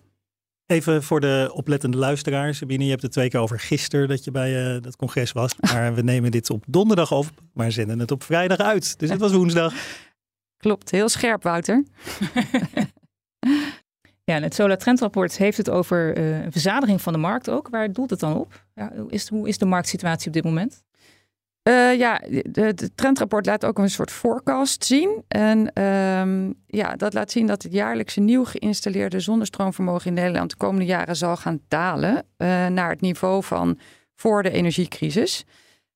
Even 0.67 1.03
voor 1.03 1.21
de 1.21 1.51
oplettende 1.53 1.97
luisteraars. 1.97 2.59
Sabine, 2.59 2.85
je 2.85 2.91
hebt 2.91 3.03
het 3.03 3.13
twee 3.13 3.29
keer 3.29 3.41
over 3.41 3.61
gisteren 3.61 4.09
dat 4.09 4.25
je 4.25 4.31
bij 4.31 4.75
eh, 4.75 4.83
dat 4.83 4.97
congres 4.97 5.33
was. 5.33 5.55
Maar 5.73 5.95
we 5.95 6.03
nemen 6.03 6.31
dit 6.31 6.51
op 6.51 6.65
donderdag 6.67 7.13
op, 7.13 7.27
maar 7.53 7.73
zenden 7.73 7.99
het 7.99 8.11
op 8.11 8.23
vrijdag 8.23 8.59
uit. 8.59 8.99
Dus 8.99 9.11
het 9.11 9.21
was 9.21 9.33
woensdag. 9.33 9.75
Klopt, 10.57 10.91
heel 10.91 11.09
scherp, 11.09 11.43
Wouter. 11.43 11.85
Ja, 14.25 14.35
en 14.35 14.43
het 14.43 14.55
Solar 14.55 14.79
Trendrapport 14.79 15.37
heeft 15.37 15.57
het 15.57 15.71
over 15.71 16.19
uh, 16.19 16.45
een 16.45 16.53
verzadiging 16.53 17.03
van 17.03 17.13
de 17.13 17.19
markt 17.19 17.51
ook. 17.51 17.69
Waar 17.69 17.93
doelt 17.93 18.11
het 18.11 18.21
dan 18.21 18.37
op? 18.37 18.65
Ja, 18.75 18.93
hoe, 18.97 19.11
is, 19.11 19.29
hoe 19.29 19.49
is 19.49 19.59
de 19.59 19.65
marktsituatie 19.65 20.27
op 20.27 20.33
dit 20.33 20.45
moment? 20.45 20.83
Uh, 21.69 21.99
ja, 21.99 22.21
het 22.53 22.91
trendrapport 22.95 23.47
laat 23.47 23.65
ook 23.65 23.79
een 23.79 23.91
soort 23.91 24.11
forecast 24.11 24.85
zien. 24.85 25.25
En 25.29 25.83
um, 25.83 26.55
ja, 26.67 26.97
dat 26.97 27.15
laat 27.15 27.31
zien 27.31 27.47
dat 27.47 27.63
het 27.63 27.73
jaarlijkse 27.73 28.21
nieuw 28.21 28.45
geïnstalleerde 28.45 29.21
zonnestroomvermogen 29.21 30.07
in 30.07 30.15
Nederland 30.15 30.51
de 30.51 30.57
komende 30.57 30.85
jaren 30.85 31.17
zal 31.17 31.37
gaan 31.37 31.61
dalen 31.69 32.15
uh, 32.15 32.67
naar 32.67 32.91
het 32.91 33.01
niveau 33.01 33.43
van 33.43 33.79
voor 34.15 34.43
de 34.43 34.51
energiecrisis. 34.51 35.45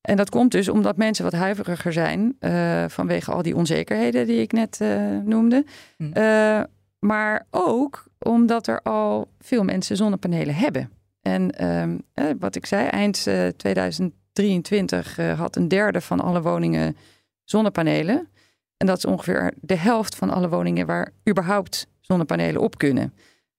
En 0.00 0.16
dat 0.16 0.30
komt 0.30 0.50
dus 0.50 0.68
omdat 0.68 0.96
mensen 0.96 1.24
wat 1.24 1.32
huiveriger 1.32 1.92
zijn 1.92 2.36
uh, 2.40 2.84
vanwege 2.88 3.32
al 3.32 3.42
die 3.42 3.56
onzekerheden 3.56 4.26
die 4.26 4.40
ik 4.40 4.52
net 4.52 4.80
noemde. 5.24 5.64
Hm. 5.96 6.64
Maar 6.98 7.46
ook 7.50 8.04
omdat 8.18 8.66
er 8.66 8.82
al 8.82 9.28
veel 9.38 9.64
mensen 9.64 9.96
zonnepanelen 9.96 10.54
hebben. 10.54 10.90
En 11.22 11.66
um, 11.68 12.02
wat 12.38 12.54
ik 12.56 12.66
zei, 12.66 12.86
eind 12.86 13.26
2000 13.56 14.12
23 14.38 15.18
uh, 15.18 15.38
had 15.38 15.56
een 15.56 15.68
derde 15.68 16.00
van 16.00 16.20
alle 16.20 16.42
woningen 16.42 16.96
zonnepanelen. 17.44 18.28
En 18.76 18.86
dat 18.86 18.96
is 18.96 19.04
ongeveer 19.04 19.54
de 19.60 19.76
helft 19.76 20.14
van 20.14 20.30
alle 20.30 20.48
woningen 20.48 20.86
waar 20.86 21.12
überhaupt 21.28 21.86
zonnepanelen 22.00 22.60
op 22.60 22.78
kunnen. 22.78 23.02
En 23.02 23.12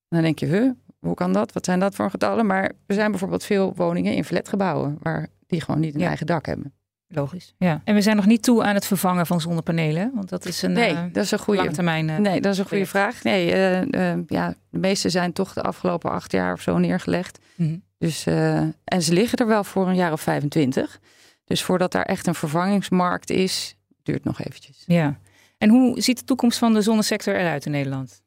dan 0.08 0.22
denk 0.22 0.40
je, 0.40 0.46
huh, 0.46 0.72
hoe 1.00 1.14
kan 1.14 1.34
dat? 1.34 1.52
Wat 1.54 1.66
zijn 1.66 1.80
dat 1.80 1.96
voor 1.96 2.10
getallen? 2.10 2.46
Maar 2.46 2.72
er 2.86 2.96
zijn 2.96 3.12
bijvoorbeeld 3.12 3.44
veel 3.44 3.74
woningen 3.76 4.14
in 4.14 4.24
flatgebouwen 4.24 4.98
waar 5.02 5.28
die 5.48 5.62
gewoon 5.62 5.80
niet 5.80 5.94
een 5.94 6.00
Ja. 6.00 6.08
eigen 6.08 6.26
dak 6.26 6.46
hebben. 6.46 6.74
Logisch. 7.12 7.54
Ja. 7.58 7.82
En 7.84 7.96
we 7.96 8.02
zijn 8.02 8.16
nog 8.16 8.26
niet 8.26 8.44
toe 8.44 8.64
aan 8.64 8.74
het 8.76 8.86
vervangen 8.86 9.26
van 9.26 9.42
zonnepanelen. 9.42 10.12
Want 10.14 10.30
dat 10.30 10.46
is 10.46 10.62
een 10.62 10.72
Nee, 10.72 10.94
uh, 10.94 11.02
dat 11.12 11.24
is 11.24 11.32
een 11.32 11.40
goede. 11.40 11.60
lange 11.62 11.74
termijn. 11.74 12.08
Uh, 12.10 12.18
Nee, 12.18 12.42
dat 12.42 12.54
is 12.54 12.60
een 12.60 12.68
goede 12.68 12.86
project. 12.86 13.16
vraag. 13.18 13.24
Nee, 13.24 13.48
uh, 13.92 14.24
ja, 14.28 14.56
de 14.70 14.78
meeste 14.80 15.10
zijn 15.10 15.34
toch 15.34 15.54
de 15.54 15.62
afgelopen 15.62 16.12
acht 16.12 16.32
jaar 16.32 16.54
of 16.54 16.62
zo 16.62 16.78
neergelegd. 16.78 17.40
Mhm. 17.56 17.78
Dus, 17.98 18.28
uh, 18.28 18.58
en 18.84 19.02
ze 19.02 19.14
liggen 19.14 19.38
er 19.38 19.48
wel 19.48 19.64
voor 19.64 19.88
een 19.88 19.96
jaar 19.96 20.12
of 20.12 20.22
25. 20.22 21.00
Dus 21.46 21.64
voordat 21.64 21.92
daar 21.92 22.06
echt 22.06 22.28
een 22.28 22.36
vervangingsmarkt 22.36 23.30
is, 23.30 23.76
duurt 24.04 24.24
nog 24.24 24.40
eventjes. 24.40 24.84
Ja. 24.86 25.20
En 25.58 25.70
hoe 25.70 26.02
ziet 26.02 26.20
de 26.20 26.26
toekomst 26.26 26.58
van 26.60 26.74
de 26.74 26.82
zonnesector 26.82 27.36
eruit 27.36 27.66
in 27.66 27.72
Nederland? 27.72 28.22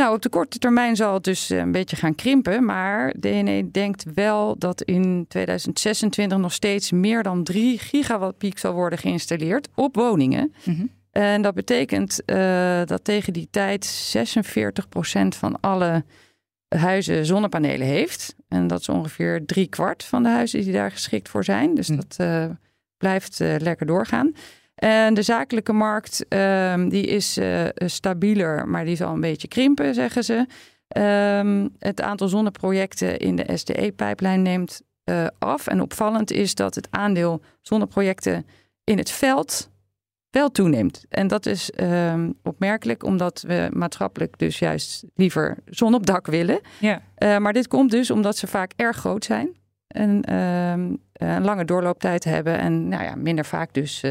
Nou, 0.00 0.14
op 0.14 0.22
de 0.22 0.28
korte 0.28 0.58
termijn 0.58 0.96
zal 0.96 1.14
het 1.14 1.24
dus 1.24 1.50
een 1.50 1.72
beetje 1.72 1.96
gaan 1.96 2.14
krimpen. 2.14 2.64
Maar 2.64 3.14
DNE 3.18 3.70
denkt 3.70 4.04
wel 4.14 4.58
dat 4.58 4.82
in 4.82 5.24
2026 5.28 6.38
nog 6.38 6.52
steeds 6.52 6.90
meer 6.90 7.22
dan 7.22 7.44
3 7.44 7.78
gigawatt 7.78 8.38
piek 8.38 8.58
zal 8.58 8.72
worden 8.72 8.98
geïnstalleerd 8.98 9.68
op 9.74 9.94
woningen. 9.94 10.54
Mhm. 10.64 10.86
En 11.10 11.42
dat 11.42 11.54
betekent 11.54 12.22
uh, 12.26 12.80
dat 12.84 13.04
tegen 13.04 13.32
die 13.32 13.48
tijd 13.50 14.14
46% 14.16 15.28
van 15.28 15.60
alle 15.60 16.04
huizen 16.68 17.26
zonnepanelen 17.26 17.86
heeft. 17.86 18.34
En 18.48 18.66
dat 18.66 18.80
is 18.80 18.88
ongeveer 18.88 19.46
drie 19.46 19.68
kwart 19.68 20.04
van 20.04 20.22
de 20.22 20.28
huizen 20.28 20.62
die 20.62 20.72
daar 20.72 20.90
geschikt 20.90 21.28
voor 21.28 21.44
zijn. 21.44 21.74
Dus 21.74 21.88
Hm. 21.88 21.96
dat 21.96 22.16
uh, 22.20 22.44
blijft 22.96 23.40
uh, 23.40 23.54
lekker 23.58 23.86
doorgaan. 23.86 24.32
En 24.80 25.14
de 25.14 25.22
zakelijke 25.22 25.72
markt 25.72 26.26
um, 26.28 26.88
die 26.88 27.06
is 27.06 27.38
uh, 27.38 27.64
stabieler, 27.74 28.68
maar 28.68 28.84
die 28.84 28.96
zal 28.96 29.12
een 29.12 29.20
beetje 29.20 29.48
krimpen, 29.48 29.94
zeggen 29.94 30.24
ze. 30.24 30.46
Um, 30.98 31.70
het 31.78 32.00
aantal 32.00 32.28
zonneprojecten 32.28 33.18
in 33.18 33.36
de 33.36 33.56
SDE-pijplijn 33.56 34.42
neemt 34.42 34.82
uh, 35.04 35.26
af. 35.38 35.66
En 35.66 35.80
opvallend 35.80 36.30
is 36.30 36.54
dat 36.54 36.74
het 36.74 36.88
aandeel 36.90 37.42
zonneprojecten 37.60 38.46
in 38.84 38.98
het 38.98 39.10
veld 39.10 39.70
wel 40.30 40.50
toeneemt. 40.50 41.04
En 41.08 41.26
dat 41.28 41.46
is 41.46 41.72
um, 41.80 42.34
opmerkelijk, 42.42 43.04
omdat 43.04 43.44
we 43.46 43.68
maatschappelijk 43.72 44.38
dus 44.38 44.58
juist 44.58 45.04
liever 45.14 45.56
zon 45.64 45.94
op 45.94 46.06
dak 46.06 46.26
willen. 46.26 46.60
Ja. 46.78 47.02
Uh, 47.18 47.38
maar 47.38 47.52
dit 47.52 47.68
komt 47.68 47.90
dus 47.90 48.10
omdat 48.10 48.36
ze 48.36 48.46
vaak 48.46 48.72
erg 48.76 48.96
groot 48.96 49.24
zijn. 49.24 49.56
en 49.86 50.22
ehm, 50.22 50.94
een 51.12 51.44
lange 51.44 51.64
doorlooptijd 51.64 52.24
hebben 52.24 52.58
en 52.58 52.88
nou 52.88 53.02
ja, 53.02 53.14
minder 53.14 53.44
vaak 53.44 53.74
dus 53.74 54.02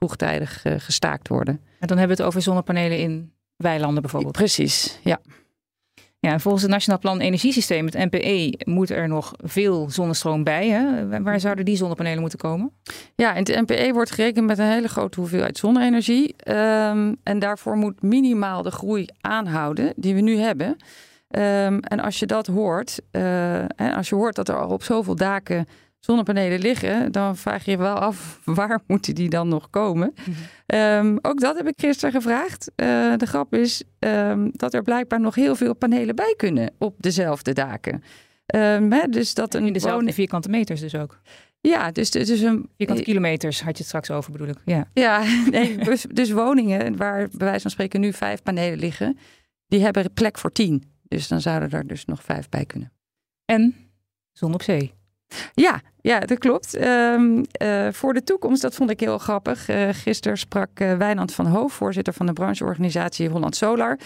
vroegtijdig 0.00 0.62
gestaakt 0.76 1.28
worden. 1.28 1.60
En 1.78 1.86
dan 1.86 1.98
hebben 1.98 2.16
we 2.16 2.22
het 2.22 2.32
over 2.32 2.42
zonnepanelen 2.42 2.98
in 2.98 3.32
weilanden 3.56 4.02
bijvoorbeeld. 4.02 4.32
Precies, 4.32 4.98
ja. 5.04 5.20
Ja, 6.20 6.32
en 6.32 6.40
volgens 6.40 6.62
het 6.62 6.72
Nationaal 6.72 6.98
Plan 6.98 7.20
Energiesysteem, 7.20 7.84
het 7.84 7.94
NPE, 7.94 8.58
moet 8.64 8.90
er 8.90 9.08
nog 9.08 9.32
veel 9.36 9.90
zonnestroom 9.90 10.44
bij. 10.44 10.68
Hè? 10.68 11.08
Waar 11.22 11.40
zouden 11.40 11.64
die 11.64 11.76
zonnepanelen 11.76 12.20
moeten 12.20 12.38
komen? 12.38 12.72
Ja, 13.14 13.34
in 13.34 13.38
het 13.38 13.68
NPE 13.68 13.90
wordt 13.92 14.10
gerekend 14.10 14.46
met 14.46 14.58
een 14.58 14.70
hele 14.70 14.88
grote 14.88 15.20
hoeveelheid 15.20 15.58
zonne-energie. 15.58 16.34
Ehm, 16.36 17.14
en 17.22 17.38
daarvoor 17.38 17.76
moet 17.76 18.02
minimaal 18.02 18.62
de 18.62 18.70
groei 18.70 19.06
aanhouden 19.20 19.92
die 19.96 20.14
we 20.14 20.20
nu 20.20 20.36
hebben. 20.36 20.68
Um, 20.68 21.80
en 21.80 22.00
als 22.00 22.18
je 22.18 22.26
dat 22.26 22.46
hoort, 22.46 23.00
uh, 23.12 23.64
als 23.76 24.08
je 24.08 24.14
hoort 24.14 24.34
dat 24.34 24.48
er 24.48 24.60
al 24.60 24.68
op 24.68 24.82
zoveel 24.82 25.16
daken 25.16 25.66
zonnepanelen 26.00 26.60
liggen, 26.60 27.12
dan 27.12 27.36
vraag 27.36 27.64
je 27.64 27.70
je 27.70 27.76
wel 27.76 27.94
af 27.94 28.40
waar 28.44 28.80
moeten 28.86 29.14
die 29.14 29.28
dan 29.28 29.48
nog 29.48 29.70
komen. 29.70 30.14
Mm 30.26 31.18
ook 31.22 31.40
dat 31.40 31.56
heb 31.56 31.66
ik 31.66 31.74
gisteren 31.76 32.12
gevraagd. 32.12 32.70
Uh, 32.76 33.16
de 33.16 33.26
grap 33.26 33.54
is 33.54 33.82
um, 33.98 34.50
dat 34.52 34.74
er 34.74 34.82
blijkbaar 34.82 35.20
nog 35.20 35.34
heel 35.34 35.56
veel 35.56 35.74
panelen 35.74 36.14
bij 36.14 36.34
kunnen 36.36 36.72
op 36.78 36.94
dezelfde 36.98 37.52
daken. 37.52 38.02
Um, 38.54 38.92
hè, 38.92 39.08
dus 39.08 39.34
dat 39.34 39.54
een 39.54 39.66
in 39.66 39.72
dezelfde 39.72 40.12
vierkante 40.12 40.48
meters 40.48 40.80
dus 40.80 40.94
ook. 40.94 41.20
Ja, 41.60 41.90
dus, 41.90 42.10
dus 42.10 42.40
een... 42.40 42.68
Vierkante 42.76 43.02
kilometers 43.02 43.62
had 43.62 43.72
je 43.72 43.78
het 43.78 43.86
straks 43.86 44.10
over 44.10 44.32
bedoel 44.32 44.48
ik. 44.48 44.58
Ja, 44.64 44.88
ja 44.92 45.22
nee, 45.50 45.76
dus, 45.84 46.06
dus 46.12 46.30
woningen 46.30 46.96
waar 46.96 47.28
bij 47.28 47.46
wijze 47.46 47.60
van 47.60 47.70
spreken 47.70 48.00
nu 48.00 48.12
vijf 48.12 48.42
panelen 48.42 48.78
liggen, 48.78 49.18
die 49.66 49.82
hebben 49.82 50.12
plek 50.12 50.38
voor 50.38 50.52
tien. 50.52 50.84
Dus 51.02 51.28
dan 51.28 51.40
zouden 51.40 51.70
er 51.70 51.86
dus 51.86 52.04
nog 52.04 52.22
vijf 52.22 52.48
bij 52.48 52.64
kunnen. 52.64 52.92
En 53.44 53.74
zon 54.32 54.54
op 54.54 54.62
zee. 54.62 54.99
Ja, 55.54 55.80
ja, 56.02 56.20
dat 56.20 56.38
klopt. 56.38 56.84
Um, 56.84 57.44
uh, 57.62 57.88
voor 57.90 58.14
de 58.14 58.24
toekomst, 58.24 58.62
dat 58.62 58.74
vond 58.74 58.90
ik 58.90 59.00
heel 59.00 59.18
grappig. 59.18 59.68
Uh, 59.68 59.88
gisteren 59.92 60.38
sprak 60.38 60.80
uh, 60.80 60.96
Wijnand 60.96 61.34
van 61.34 61.46
Hoof, 61.46 61.72
voorzitter 61.72 62.12
van 62.12 62.26
de 62.26 62.32
brancheorganisatie 62.32 63.28
Holland 63.28 63.56
Solar, 63.56 63.98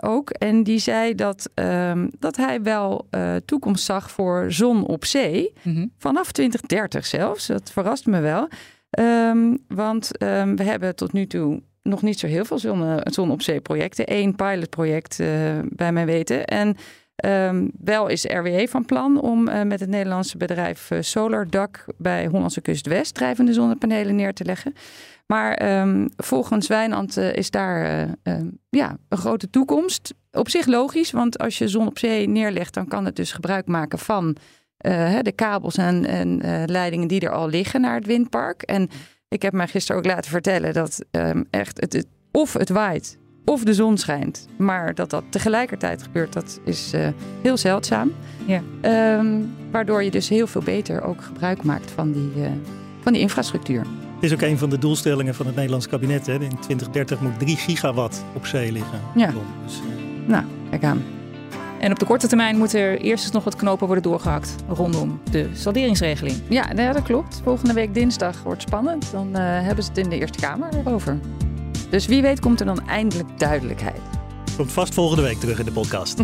ook. 0.00 0.30
En 0.30 0.62
die 0.62 0.78
zei 0.78 1.14
dat, 1.14 1.50
um, 1.54 2.10
dat 2.18 2.36
hij 2.36 2.62
wel 2.62 3.08
toekomst 3.44 3.84
zag 3.84 4.10
voor 4.10 4.52
zon 4.52 4.86
op 4.86 5.04
zee. 5.04 5.52
Mm 5.62 5.74
-hmm. 5.74 5.92
Vanaf 5.98 6.32
2030 6.32 7.06
zelfs. 7.06 7.46
Dat 7.46 7.70
verrast 7.70 8.06
me 8.06 8.20
wel. 8.20 8.48
Um, 8.98 9.58
want 9.68 10.08
we 10.54 10.62
hebben 10.62 10.96
tot 10.96 11.12
nu 11.12 11.26
toe 11.26 11.62
nog 11.82 12.02
niet 12.02 12.18
zo 12.18 12.26
heel 12.26 12.44
veel 12.44 12.58
zon, 12.58 13.00
zon 13.02 13.30
op 13.30 13.42
zee 13.42 13.60
projecten. 13.60 14.12
Eén 14.12 14.36
pilotproject 14.36 15.16
bij 15.68 15.92
mijn 15.92 16.06
weten. 16.06 16.44
En 16.44 16.76
Um, 17.26 17.70
wel 17.84 18.08
is 18.08 18.24
RWE 18.24 18.66
van 18.68 18.84
plan 18.84 19.20
om 19.20 19.48
uh, 19.48 19.62
met 19.62 19.80
het 19.80 19.88
Nederlandse 19.88 20.36
bedrijf 20.36 20.90
uh, 20.90 20.98
SolarDak 21.00 21.84
bij 21.96 22.26
Hollandse 22.26 22.60
Kust 22.60 22.86
West 22.86 23.14
drijvende 23.14 23.52
zonnepanelen 23.52 24.16
neer 24.16 24.32
te 24.32 24.44
leggen. 24.44 24.74
Maar 25.26 25.80
um, 25.80 26.08
volgens 26.16 26.66
Wijnand 26.66 27.18
uh, 27.18 27.32
is 27.32 27.50
daar 27.50 28.08
ja, 28.70 28.96
een 29.08 29.18
grote 29.18 29.50
toekomst. 29.50 30.14
Op 30.32 30.48
zich 30.48 30.66
logisch, 30.66 31.10
want 31.10 31.38
als 31.38 31.58
je 31.58 31.68
zon 31.68 31.86
op 31.86 31.98
zee 31.98 32.28
neerlegt, 32.28 32.74
dan 32.74 32.88
kan 32.88 33.04
het 33.04 33.16
dus 33.16 33.32
gebruik 33.32 33.66
maken 33.66 33.98
van 33.98 34.36
de 35.22 35.32
kabels 35.34 35.76
en, 35.76 36.06
en 36.06 36.40
leidingen 36.66 37.08
die 37.08 37.20
er 37.20 37.32
al 37.32 37.48
liggen 37.48 37.80
naar 37.80 37.94
het 37.94 38.06
windpark. 38.06 38.62
En 38.62 38.88
ik 39.28 39.42
heb 39.42 39.52
mij 39.52 39.68
gisteren 39.68 40.00
ook 40.00 40.06
laten 40.06 40.30
vertellen 40.30 40.72
dat 40.72 41.04
echt 41.50 41.80
het, 41.80 42.06
of 42.32 42.52
het 42.52 42.68
waait 42.68 43.18
of 43.48 43.64
de 43.64 43.74
zon 43.74 43.98
schijnt. 43.98 44.46
Maar 44.56 44.94
dat 44.94 45.10
dat 45.10 45.24
tegelijkertijd 45.28 46.02
gebeurt, 46.02 46.32
dat 46.32 46.60
is 46.64 46.94
uh, 46.94 47.08
heel 47.42 47.56
zeldzaam. 47.56 48.12
Ja. 48.46 48.62
Um, 49.18 49.54
waardoor 49.70 50.02
je 50.02 50.10
dus 50.10 50.28
heel 50.28 50.46
veel 50.46 50.62
beter 50.62 51.02
ook 51.02 51.22
gebruik 51.22 51.62
maakt 51.62 51.90
van 51.90 52.12
die, 52.12 52.32
uh, 52.36 52.46
van 53.00 53.12
die 53.12 53.22
infrastructuur. 53.22 53.86
Het 54.14 54.24
is 54.24 54.32
ook 54.32 54.40
een 54.40 54.58
van 54.58 54.70
de 54.70 54.78
doelstellingen 54.78 55.34
van 55.34 55.46
het 55.46 55.54
Nederlands 55.54 55.88
kabinet. 55.88 56.26
Hè? 56.26 56.32
In 56.32 56.58
2030 56.60 57.20
moet 57.20 57.38
3 57.38 57.56
gigawatt 57.56 58.24
op 58.34 58.46
zee 58.46 58.72
liggen. 58.72 59.00
Ja. 59.14 59.32
Dus, 59.64 59.74
uh... 59.74 60.28
Nou, 60.28 60.44
kijk 60.70 60.84
aan. 60.84 61.02
En 61.80 61.90
op 61.90 61.98
de 61.98 62.04
korte 62.04 62.26
termijn 62.26 62.58
moet 62.58 62.74
er 62.74 63.00
eerst 63.00 63.24
eens 63.24 63.32
nog 63.32 63.44
wat 63.44 63.56
knopen 63.56 63.86
worden 63.86 64.04
doorgehakt 64.04 64.54
rondom 64.68 65.20
de 65.30 65.48
salderingsregeling. 65.52 66.36
Ja, 66.48 66.72
nou 66.72 66.92
dat 66.92 67.02
klopt. 67.02 67.40
Volgende 67.44 67.72
week 67.72 67.94
dinsdag 67.94 68.42
wordt 68.42 68.62
spannend. 68.62 69.10
Dan 69.12 69.34
hebben 69.34 69.84
ze 69.84 69.90
het 69.90 69.98
in 69.98 70.08
de 70.08 70.18
Eerste 70.18 70.40
Kamer 70.40 70.68
erover. 70.74 71.18
Dus 71.90 72.06
wie 72.06 72.22
weet 72.22 72.40
komt 72.40 72.60
er 72.60 72.66
dan 72.66 72.88
eindelijk 72.88 73.38
duidelijkheid. 73.38 74.00
Komt 74.56 74.72
vast 74.72 74.94
volgende 74.94 75.22
week 75.22 75.38
terug 75.38 75.58
in 75.58 75.64
de 75.64 75.72
podcast. 75.72 76.22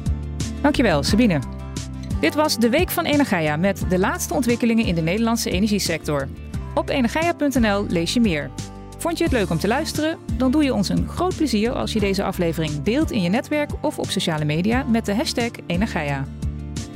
Dankjewel, 0.62 1.02
Sabine. 1.02 1.38
Dit 2.20 2.34
was 2.34 2.56
de 2.56 2.68
Week 2.68 2.90
van 2.90 3.04
Energia 3.04 3.56
met 3.56 3.84
de 3.88 3.98
laatste 3.98 4.34
ontwikkelingen 4.34 4.84
in 4.84 4.94
de 4.94 5.00
Nederlandse 5.00 5.50
energiesector. 5.50 6.28
Op 6.74 6.88
energia.nl 6.88 7.86
lees 7.88 8.12
je 8.12 8.20
meer. 8.20 8.50
Vond 8.98 9.18
je 9.18 9.24
het 9.24 9.32
leuk 9.32 9.50
om 9.50 9.58
te 9.58 9.68
luisteren? 9.68 10.18
Dan 10.36 10.50
doe 10.50 10.64
je 10.64 10.74
ons 10.74 10.88
een 10.88 11.08
groot 11.08 11.36
plezier 11.36 11.72
als 11.72 11.92
je 11.92 12.00
deze 12.00 12.24
aflevering 12.24 12.82
deelt 12.82 13.10
in 13.10 13.22
je 13.22 13.28
netwerk 13.28 13.70
of 13.80 13.98
op 13.98 14.10
sociale 14.10 14.44
media 14.44 14.84
met 14.88 15.06
de 15.06 15.14
hashtag 15.14 15.50
Energia. 15.66 16.24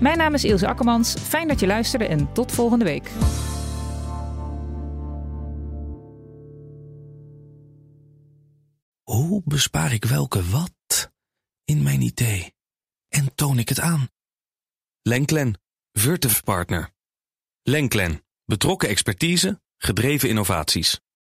Mijn 0.01 0.19
naam 0.19 0.35
is 0.35 0.45
Ilse 0.45 0.69
Akkermans. 0.69 1.15
Fijn 1.15 1.49
dat 1.49 1.61
je 1.61 1.67
luisterde 1.67 2.07
en 2.07 2.33
tot 2.33 2.53
volgende 2.53 2.85
week. 2.85 3.11
Hoe 9.33 9.43
bespaar 9.45 9.93
ik 9.93 10.05
welke 10.05 10.51
wat 10.51 11.11
in 11.65 11.83
mijn 11.83 12.01
idee 12.01 12.55
en 13.09 13.35
toon 13.35 13.59
ik 13.59 13.69
het 13.69 13.81
aan? 13.81 14.09
Lenklen, 15.03 15.61
Virtuf 15.93 16.43
Partner. 16.43 16.91
Lenklen, 17.63 18.25
betrokken 18.45 18.89
expertise, 18.89 19.61
gedreven 19.77 20.29
innovaties. 20.29 21.01